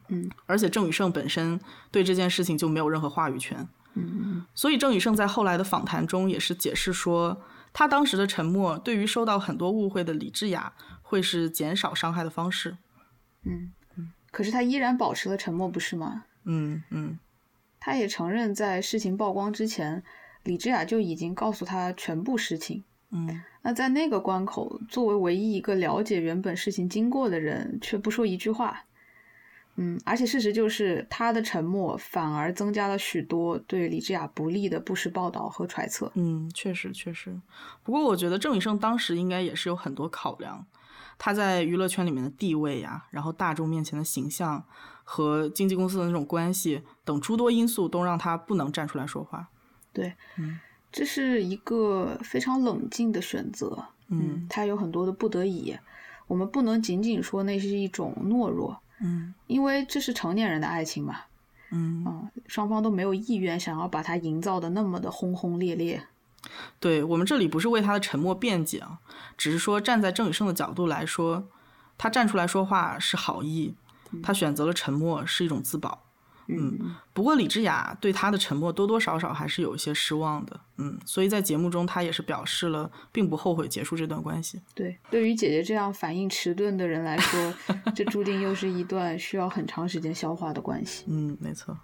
[0.07, 1.59] 嗯，而且郑宇盛本身
[1.91, 7.41] 对这件事情就没有任何话语权，嗯，所以郑宇盛在后来的访谈中也是解释说，
[7.73, 10.73] 他当时的沉默对于受到很多误会的李智雅。
[11.11, 12.77] 会是减少伤害的方式，
[13.43, 16.23] 嗯嗯，可是他依然保持了沉默，不是吗？
[16.45, 17.19] 嗯嗯，
[17.81, 20.01] 他也承认，在事情曝光之前，
[20.43, 22.85] 李智雅就已经告诉他全部实情。
[23.11, 28.85] 嗯，那在那个关口，作为唯一一个了解原本事情经过的人，却不说一句话，
[29.75, 36.11] 嗯，而且事实就是他的沉默反而增加了许多对李智雅不利的不实报道和揣测。
[36.15, 37.39] 嗯，确实确实。
[37.83, 40.65] 不过我觉得郑宇盛当时应该也是有很多考量，
[41.17, 44.63] 他在娱乐圈里面的地位呀，然后大众面前的形象
[45.03, 49.49] 和经纪公司的那种关系等诸多因素，都让他不能站出来说话。
[49.93, 50.57] 对，嗯，
[50.91, 53.85] 这是一个非常冷静的选择。
[54.09, 55.77] 嗯，他有很多的不得已，
[56.27, 58.81] 我们不能仅仅说那是一种懦弱。
[58.99, 61.21] 嗯，因为这是成年人的爱情嘛，
[61.71, 66.03] 嗯嗯，双方都没有意愿想要把它营造的那么的轰轰烈烈。
[66.79, 68.99] 对我们这里不是为他的沉默辩解啊，
[69.37, 71.47] 只是说站在郑宇盛的角度来说，
[71.97, 73.75] 他站出来说话是好意，
[74.21, 76.03] 他选择了沉默是一种自保。
[76.59, 84.61] 嗯，不过李智雅对他的沉默多多少少还是有一些失望的，嗯，所以在节目中她也是表示了并不后悔结束这段关系。
[84.73, 87.53] 对，对于姐姐这样反应迟钝的人来说，
[87.95, 91.05] 这注定又是一段需要很长时间消化的关系。
[91.07, 91.77] 嗯，没错。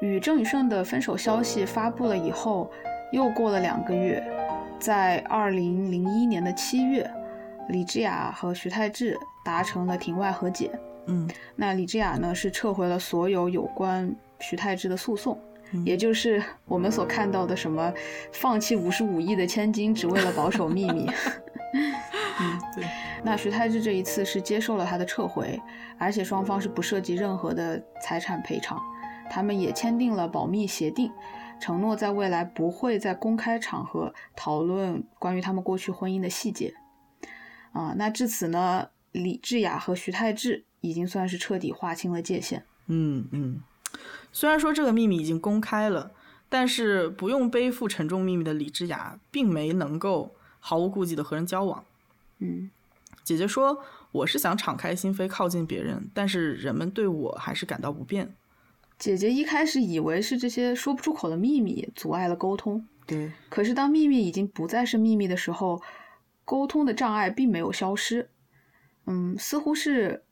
[0.00, 2.70] 与郑宇盛的分手消息发布了以后，
[3.12, 4.20] 又过了两个月。
[4.82, 7.08] 在二零零一年的七月，
[7.68, 10.72] 李智雅和徐太志达成了庭外和解。
[11.06, 15.38] 嗯，那李智雅呢是撤回了所有有关徐太志的诉讼，
[15.70, 17.94] 嗯也就是我们所看到的什么
[18.32, 21.08] 放弃五十五亿的千金只为了保守秘密。
[22.40, 22.84] 嗯，对，
[23.22, 25.60] 那徐太志这一次是接受了他的撤回，
[25.96, 28.80] 而且双方是不涉及任何的财产赔偿，
[29.30, 31.08] 他们也签订了保密协定。
[31.62, 36.74] 承诺在未来不会在公开场合讨论关于他们过去婚姻的细节。
[37.70, 42.64] 啊，那至此呢，李智雅和徐太志已经算是彻底划清了界限。
[42.86, 43.60] 嗯嗯，
[44.32, 46.10] 虽然说这个秘密已经公开了，
[46.48, 51.84] 但是不用背负沉重秘密的李智雅并没能够毫无顾忌的和人交往。
[52.40, 52.72] 嗯，
[53.22, 53.78] 姐姐说
[54.10, 58.34] ：“我是想敞开心扉靠近别人，但是人们对我还是感到不便。”
[59.02, 63.32] 姐姐一开始以为是这些说不出口的秘密阻碍了沟通，对。
[63.48, 65.82] 可是当秘密已经不再是秘密的时候，
[66.44, 68.30] 沟通的障碍并没有消失。
[69.06, 70.22] 嗯，似乎是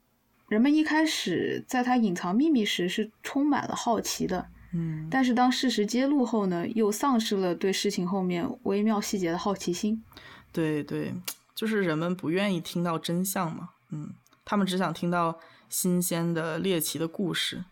[0.47, 10.01] 人们一开始在他隐藏秘密时是充满了好奇的，嗯，但是当事实揭露后呢，又丧失了对事情后面微妙细节的好奇心。
[10.53, 11.13] 对对，
[11.53, 14.13] 就是人们不愿意听到真相嘛，嗯，
[14.45, 17.65] 他们只想听到新鲜的猎奇的故事。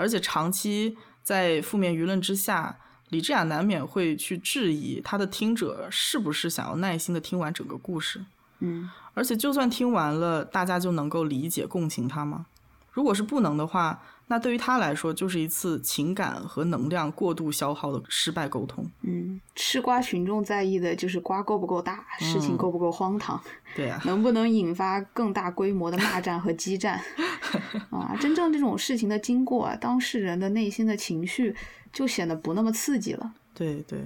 [0.00, 2.78] 而且长期在负面舆论之下，
[3.10, 8.24] 李智雅难免会去质疑他的听者是不是想要耐心的听完整个故事。
[8.60, 12.46] 嗯，而且就算听完了，大家就能够理解共情他吗？
[12.90, 18.88] 如果是不能的话，那对于他来说就是一次情感和能量过度消耗的失败沟通。
[19.02, 23.42] 嗯，吃瓜群众在意的就是瓜够不够大，事情够不够荒唐，
[23.74, 27.00] 对呀、能不能引发更大规模的骂战和激战
[27.90, 28.16] 啊？
[28.20, 31.52] 真正这种事情的经过啊，当事人的内心的情绪
[31.92, 33.32] 就显得不那么刺激了。
[33.52, 33.98] 对对，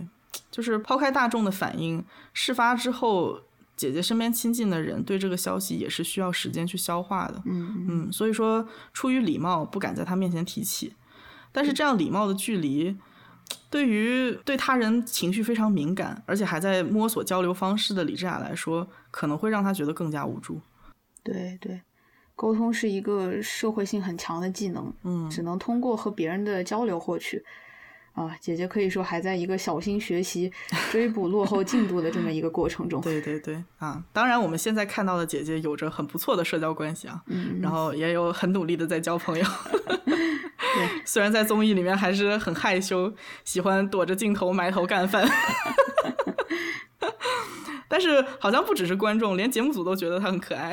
[0.50, 2.02] 就是抛开大众的反应，
[2.32, 3.38] 事发之后，
[3.76, 7.42] 姐姐身边亲近的人对这个消息也是需要时间去消化的。
[7.44, 10.94] 嗯嗯，所以说出于礼貌不敢在他面前提起，
[11.52, 12.96] 但是这样礼貌的距离，
[13.68, 20.60] 对于对他人情绪非常敏感，而且还在摸索交流方式的李智雅来说，可能会让他觉得更加无助。
[21.22, 21.80] 对对，
[22.36, 27.44] 沟通是一个社会性很强的技能，嗯，只能通过和别人的交流获取。
[28.14, 30.50] 啊，姐姐可以说还在一个小心学习、
[30.90, 33.00] 追捕落后进度的这么一个过程中。
[33.00, 34.02] 对对对啊！
[34.12, 39.44] 当然，我们现在看到的姐姐有着很不错的社交关系啊，嗯，然后也有很努力的在交朋友。
[39.74, 43.12] 对， 虽然在综艺里面还是很害羞，
[43.44, 45.28] 喜欢躲着镜头埋头干饭，
[47.88, 50.72] 但是好像不只是观众，连节目组都觉得她很可爱。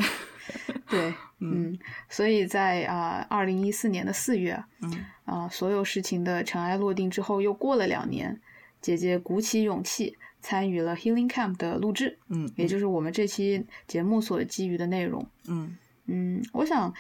[0.92, 1.80] 对， 嗯，
[2.10, 8.40] 所以在啊，二零一四年的四月，嗯啊，所有事情的尘埃落定之后，又过了两年，
[8.82, 15.26] 姐姐鼓起勇气参与了 Healing Camp 的录制，嗯，也就是我们这期节目所基于的内容。
[15.48, 16.94] 嗯嗯，我想，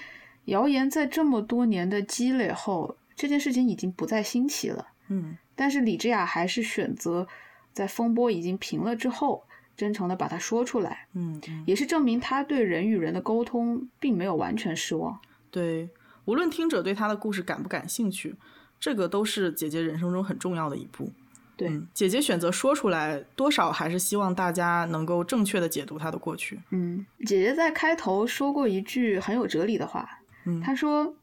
[0.45, 4.87] 谣言在这么多年的积累后，这件事情已经不再新奇了。
[5.09, 7.27] 嗯但是李智雅还是选择
[7.73, 9.43] 在风波已经平了之后，
[9.75, 15.19] 真诚的把它说出来，嗯嗯，也是证明他对人与人的沟通并没有完全失望。
[15.49, 15.89] 对，
[16.25, 18.35] 无论听者对他的故事感不感兴趣，
[18.79, 21.11] 这个都是姐姐人生中很重要的一步。
[21.57, 26.59] 对，嗯，姐姐选择说出来，多少还是希望大家能够正确的解读她的过去。
[26.69, 30.09] 嗯，姐姐在开头说过一句很有哲理的话，
[30.45, 31.13] 嗯她说：“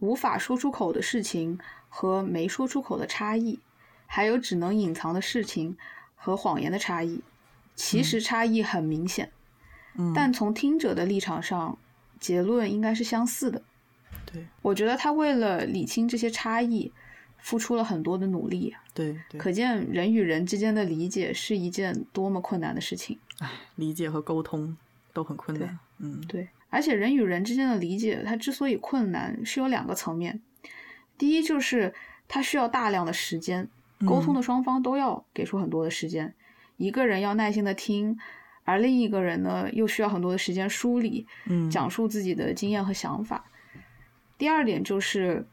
[0.00, 1.58] 无法说出口的事情
[1.88, 3.60] 和没说出口的差异，
[4.06, 5.76] 还有只能隐藏的事情
[6.14, 7.22] 和谎言的差异，
[7.74, 9.32] 其实差异很明显，
[9.96, 11.78] 嗯，但从听者的立场上，
[12.20, 13.62] 结论应该是相似的。
[14.24, 16.92] 对我觉得他为了理清这些差异，
[17.38, 23.18] 付出了很多的努力，对对，可见人与人之间的理解是一件多么困难的事情。
[23.40, 24.76] 唉，理解和沟通
[25.12, 25.78] 都很困难。
[25.98, 30.40] 嗯，对，而且人与人之间的理解，它之所以困难，是有两个层面。
[31.18, 31.92] 第一就是
[32.28, 33.68] 它需要大量的时间，
[34.06, 36.34] 沟通嗯的双方都要给出很多的时间，
[36.82, 38.18] 一个人要耐心的听，
[38.64, 43.44] 而另一个人呢又需要很多的时间梳理，嗯，讲述自己的经验和想法。
[44.36, 45.46] 第二点就是，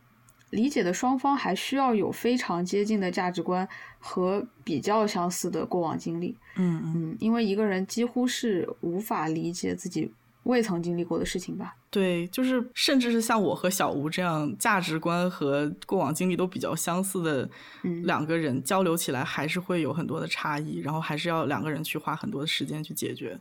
[0.49, 3.67] 理解的双方还需要有非常接近的价值观
[3.99, 6.35] 和比较相似的过往经历。
[6.55, 10.11] 嗯嗯，嗯，因为一个人几乎是无法理解自己
[10.49, 11.75] 未曾经历过的事情吧。
[11.91, 17.49] 对，就是甚至是像我和小吴这样价值观和过往经历都比较相似的
[17.83, 23.39] 嗯两个人交流起来，还是会有很多的差异，然后还是要两个人去花很多的时间去解决。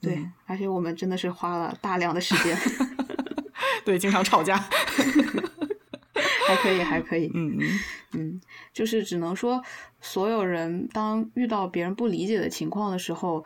[0.00, 2.56] 对，嗯而且我们真的是花了大量的时间，
[3.84, 4.62] 对，经常吵架。
[6.48, 7.30] 还可以，还可以。
[7.34, 7.80] 嗯嗯，
[8.12, 8.40] 嗯，
[8.74, 9.62] 就是只能说，
[10.00, 13.42] 所有人当遇到别人不理解的情况的时候，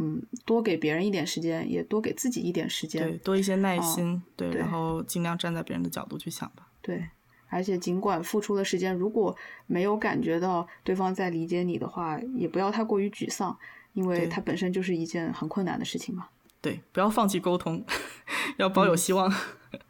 [0.00, 3.02] 嗯，多给别人一点时间，也多给自己一点时间。
[3.02, 6.68] 对，多一些耐哦心，对，对然后尽量站在别人的角度去想吧。
[6.80, 7.08] 对，
[7.48, 9.36] 而且尽管付出的时间，如果
[9.66, 13.58] 没有感觉到对方在理解你的话，也不要太过于沮丧，
[13.92, 16.28] 因为对它本身就是一件很困难的事情嘛。
[16.60, 17.84] 对，不要放弃沟通，
[18.58, 19.32] 要抱有希望。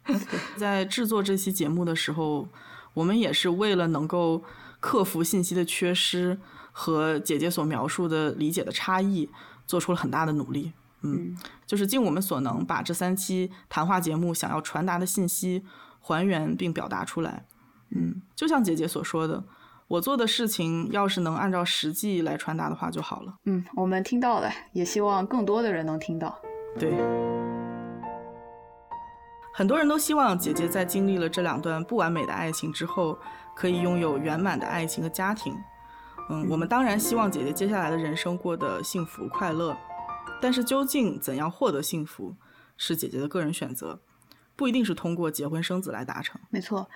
[0.57, 2.47] 在制作这期节目的时候，
[2.95, 4.43] 我们也是为了能够
[4.79, 6.39] 克服信息的缺失
[6.71, 9.29] 和姐姐所描述的理解的差异，
[9.69, 10.73] 做出了很大的努力。
[11.01, 15.63] 嗯，就是尽我们所能，把这三期谈话节目想要传达的信息
[16.01, 17.45] 还原并表达出来。
[17.91, 19.43] 嗯，就像姐姐所说的，
[19.87, 23.35] 我做的事情要是能按照实际来传达的话就好了。
[23.45, 26.37] 嗯，我们听到了，也希望更多的人能听到。
[26.77, 26.91] 对，
[29.53, 33.17] 很多人都希望姐姐在经历了这两段不完美的爱情之后，
[33.55, 35.55] 可以拥有圆满的爱情和家庭。
[36.29, 39.75] 嗯，我们当然希望姐姐接下来的人生过得幸福快乐，
[40.39, 42.35] 但是究竟怎样获得幸福，
[42.77, 43.99] 是姐姐的个人选择，
[44.55, 46.39] 不一定是通过结婚生子来达成。
[46.51, 46.87] 没错，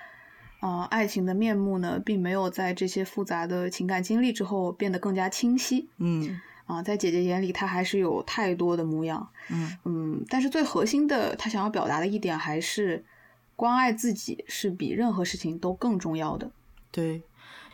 [0.60, 5.90] 啊、爱情的面目呢，并没有在这些复杂的情感经历之后变得更加清晰。
[5.98, 9.28] 嗯啊、在姐姐眼里，她还是有太多的模样。
[9.50, 13.04] 嗯嗯，但是最核心的，她想要表达的一点还是，
[13.56, 16.52] 关爱自己是比任何事情都更重要的。
[16.90, 17.22] 对，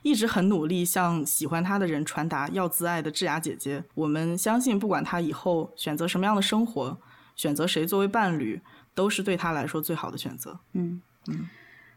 [0.02, 6.97] 一直很努力向喜欢她的人传达要自爱的智雅姐姐，我们相信，不管她以后选择什么样的生活，
[7.36, 8.62] 选择谁作为伴侣，
[8.93, 10.60] 都是对她来说最好的选择。
[10.74, 11.50] 嗯嗯，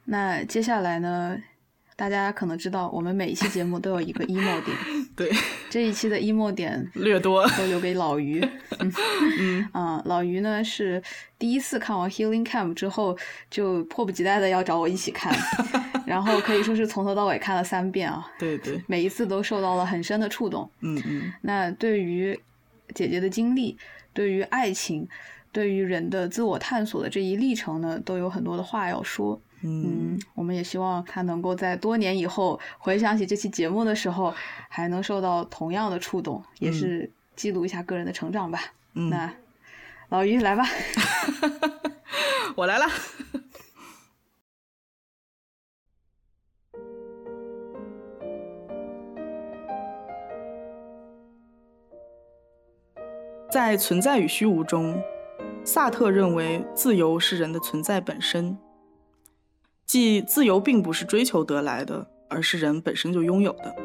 [0.05, 1.37] 那接下来呢，
[1.95, 4.77] 大家可能知道，我们每一期节目都有一个 emo 点，
[5.15, 5.31] 对，
[5.71, 7.47] 这一期的 emo 点 略多。
[7.57, 8.43] 都留给老于。
[9.39, 11.01] 嗯啊、老于呢是
[11.39, 13.17] 第一次看完 Healing Camp 之后，
[13.51, 15.33] 就迫不及待的要找我一起看，
[16.07, 20.69] 然后可以说是从头到尾看了三遍啊，对对，每一次都受到了很深的触动。
[20.81, 22.39] 嗯嗯那对于
[22.95, 23.77] 姐姐的经历，
[24.13, 25.07] 对于爱情，
[25.53, 29.41] 对于人的自我探索的这一历程呢，都有很多的话要说。
[29.63, 34.35] 嗯嗯，我们也希望他能够在多年以后回想起这期节目的时候，
[34.69, 38.61] 还能受到同样的触动，也嗯是记录一下个人的成长吧。
[38.95, 39.33] 嗯，那
[40.09, 40.65] 老于来吧。
[42.57, 42.87] 我来了。
[53.51, 54.99] 在《存在与虚无》中，
[55.63, 58.57] 萨特认为自由是人的存在本身，
[59.93, 63.77] 即自由并不是追求得来的，而是人本身就拥有的。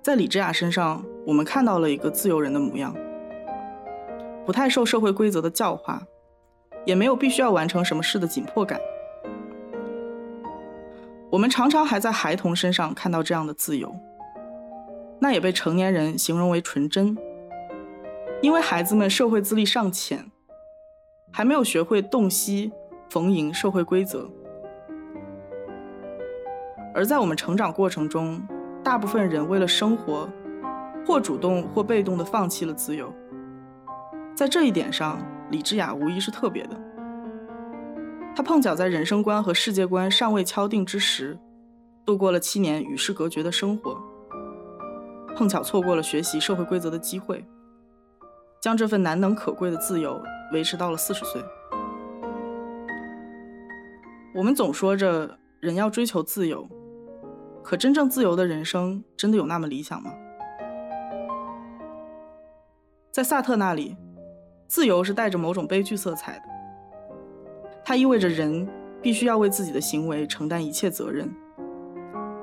[0.00, 2.96] 在李智雅身上，我们看到了一个自由人的模样，
[4.46, 6.02] 不太受社会规则的教化，
[6.86, 8.80] 也没有必须要完成什么事的紧迫感。
[11.30, 13.94] 我们常常还在孩童身上看到这样的自由，
[15.20, 17.14] 那也被成年人形容为纯真，
[18.40, 20.30] 因为孩子们社会资历尚浅，
[21.30, 22.72] 还没有学会洞悉、
[23.12, 24.26] 逢迎社会规则。
[26.94, 28.40] 而在我们成长过程中，
[28.82, 30.26] 大部分人为了生活，
[31.06, 33.12] 或主动或被动地放弃了自由。
[34.34, 35.20] 在这一点上，
[35.50, 36.80] 李智雅无疑是特别的。
[38.34, 41.38] 她碰巧在人生观和世界观尚未敲定之时，
[42.06, 44.00] 度过了七年与世隔绝的生活，
[45.36, 47.44] 碰巧错过了学习社会规则的机会，
[48.58, 50.18] 将这份难能可贵的自由
[50.54, 51.42] 维持到了四十岁。
[54.34, 56.66] 我们总说着人要追求自由，
[57.62, 60.10] 可真正自由的人生真的有那么理想吗？
[63.10, 63.94] 在萨特那里，
[64.66, 66.44] 自由是带着某种悲剧色彩的，
[67.84, 68.66] 它意味着人
[69.02, 71.30] 必须要为自己的行为承担一切责任。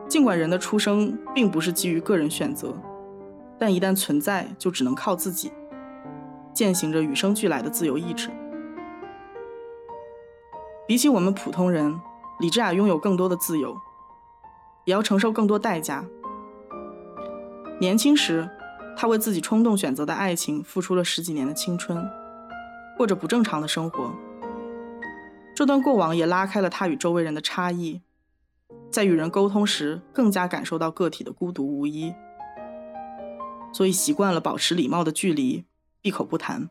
[0.07, 2.79] 尽管人的出生并不是基于个人选择，
[3.57, 5.51] 但一旦存在，就只能靠自己，
[6.53, 8.29] 践行着与生俱来的自由意志。
[10.89, 12.01] 比起我们普通人，
[12.39, 13.77] 李智雅拥有更多的自由，
[14.85, 16.03] 也要承受更多代价。
[17.79, 18.49] 年轻时，
[18.97, 22.03] 她为自己冲动选择的爱情付出了十几年的青春，
[22.97, 24.11] 过着不正常的生活。
[25.55, 28.01] 这段过往也拉开了她与周围人的差异。
[28.89, 32.11] 在与人沟通时，更加感受到个体的孤独无依，
[33.71, 35.65] 所以习惯了保持礼貌的距离，
[36.01, 36.67] 闭口不谈。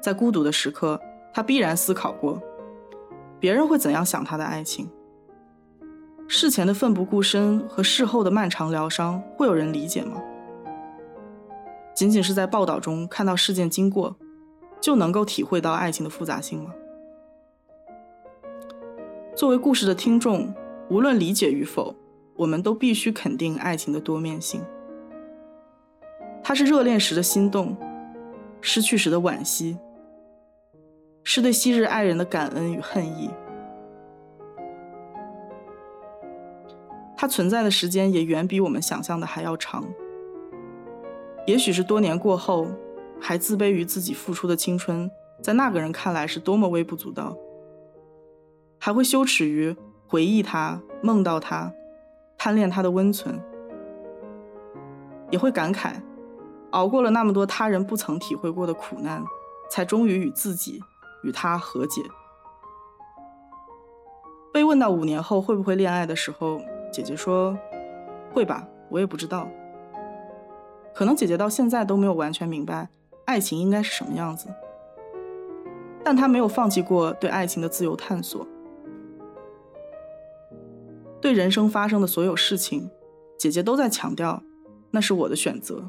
[0.00, 1.00] 在孤独的时刻，
[1.34, 2.40] 他必然思考过，
[3.40, 4.88] 别人会怎样想他的爱情。
[6.28, 10.22] 事前的奋不顾身和事后的漫长疗伤，会有人理解吗？
[11.92, 14.16] 仅仅是在报道中看到事件经过，
[14.80, 16.72] 就能够体会到爱情的复杂性吗？
[19.36, 20.54] 作为故事的听众，
[20.88, 21.94] 无论理解与否，
[22.36, 24.62] 我们都必须肯定爱情的多面性。
[26.42, 27.76] 它是热恋时的心动，
[28.60, 29.76] 失去时的惋惜，
[31.24, 33.30] 是对昔日爱人的感恩与恨意。
[37.16, 39.82] 它存在的时间也远比我们想象的还要长。
[41.46, 42.66] 也许是多年过后，
[43.18, 45.10] 还自卑于自己付出的青春，
[45.42, 47.36] 在那个人看来是多么微不足道。
[48.78, 49.74] 还会羞耻于
[50.06, 51.72] 回忆他、梦到他、
[52.36, 53.40] 贪恋他的温存，
[55.30, 55.94] 也会感慨，
[56.72, 59.24] 熬过了那么多他人不曾体会过的苦难，
[59.70, 60.82] 才终于与自己、
[61.24, 62.00] 与他和解。
[64.52, 66.60] 被问到五年后会不会恋爱的时候，
[66.92, 67.58] 姐姐说
[68.32, 69.48] ：“会吧，我也不知道。
[70.94, 72.88] 可能姐姐到现在都没有完全明白
[73.24, 74.48] 爱情应该是什么样子，
[76.04, 78.46] 但她没有放弃过对爱情的自由探索。”
[81.20, 82.90] 对人生发生的所有事情，
[83.38, 84.42] 姐姐都在强调，
[84.90, 85.88] 那是我的选择。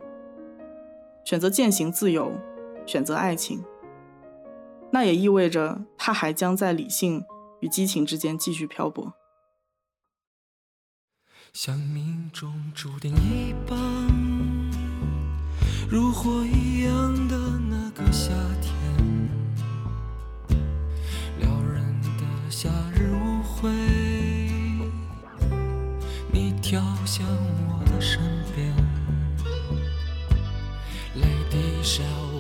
[1.24, 2.32] 选择践行自由，
[2.86, 3.64] 选择爱情，
[4.96, 7.22] 那也意味着她还将在理性
[7.60, 9.12] 与激情之间继续漂泊。
[11.52, 13.78] 像命中注定一般，
[15.90, 17.38] 如火一样的
[17.70, 18.32] 那个夏
[18.62, 18.72] 天，
[21.40, 23.70] 撩人的夏日舞会。
[26.32, 27.28] 你跳向
[27.68, 28.22] 我的身
[28.56, 28.74] 边
[31.18, 32.35] ，Lady shall we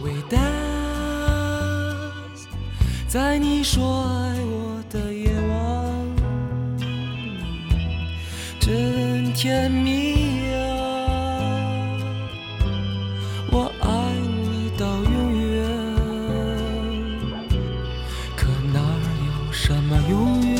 [3.15, 5.55] 在你说爱我的夜晚，
[8.59, 10.59] 真甜蜜啊！
[13.53, 13.87] 我爱
[14.19, 15.63] 你到永远，
[18.35, 20.59] 可哪有什么永远？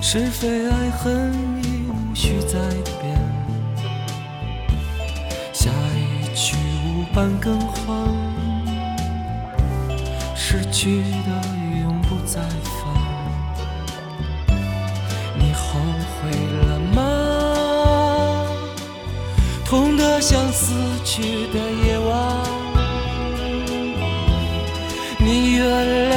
[0.00, 1.34] 是非爱恨。
[2.14, 2.60] 曲在
[3.02, 3.18] 变，
[5.52, 6.56] 下一曲
[6.86, 7.73] 无伴更换
[10.84, 11.30] 去的
[11.80, 12.82] 永不再返。
[15.34, 15.80] 你后
[16.20, 16.30] 悔
[16.68, 17.00] 了吗？
[19.64, 22.12] 痛得像死去的夜晚。
[25.18, 25.64] 你原
[26.12, 26.14] 谅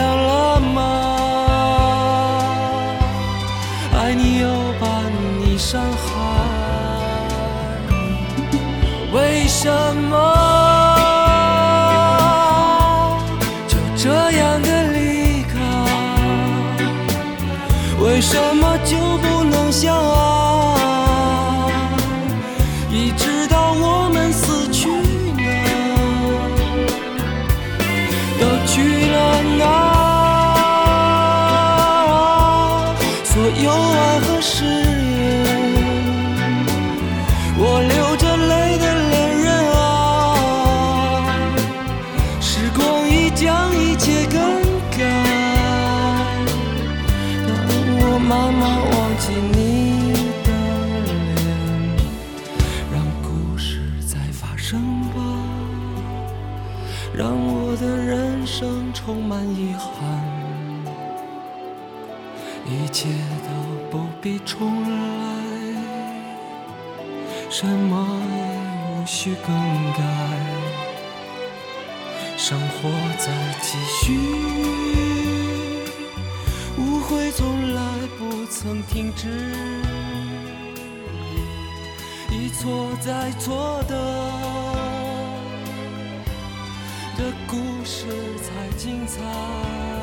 [78.60, 79.30] 曾停止
[82.32, 83.96] 一错再错的
[87.16, 88.08] 的故事
[88.42, 89.97] 才精彩。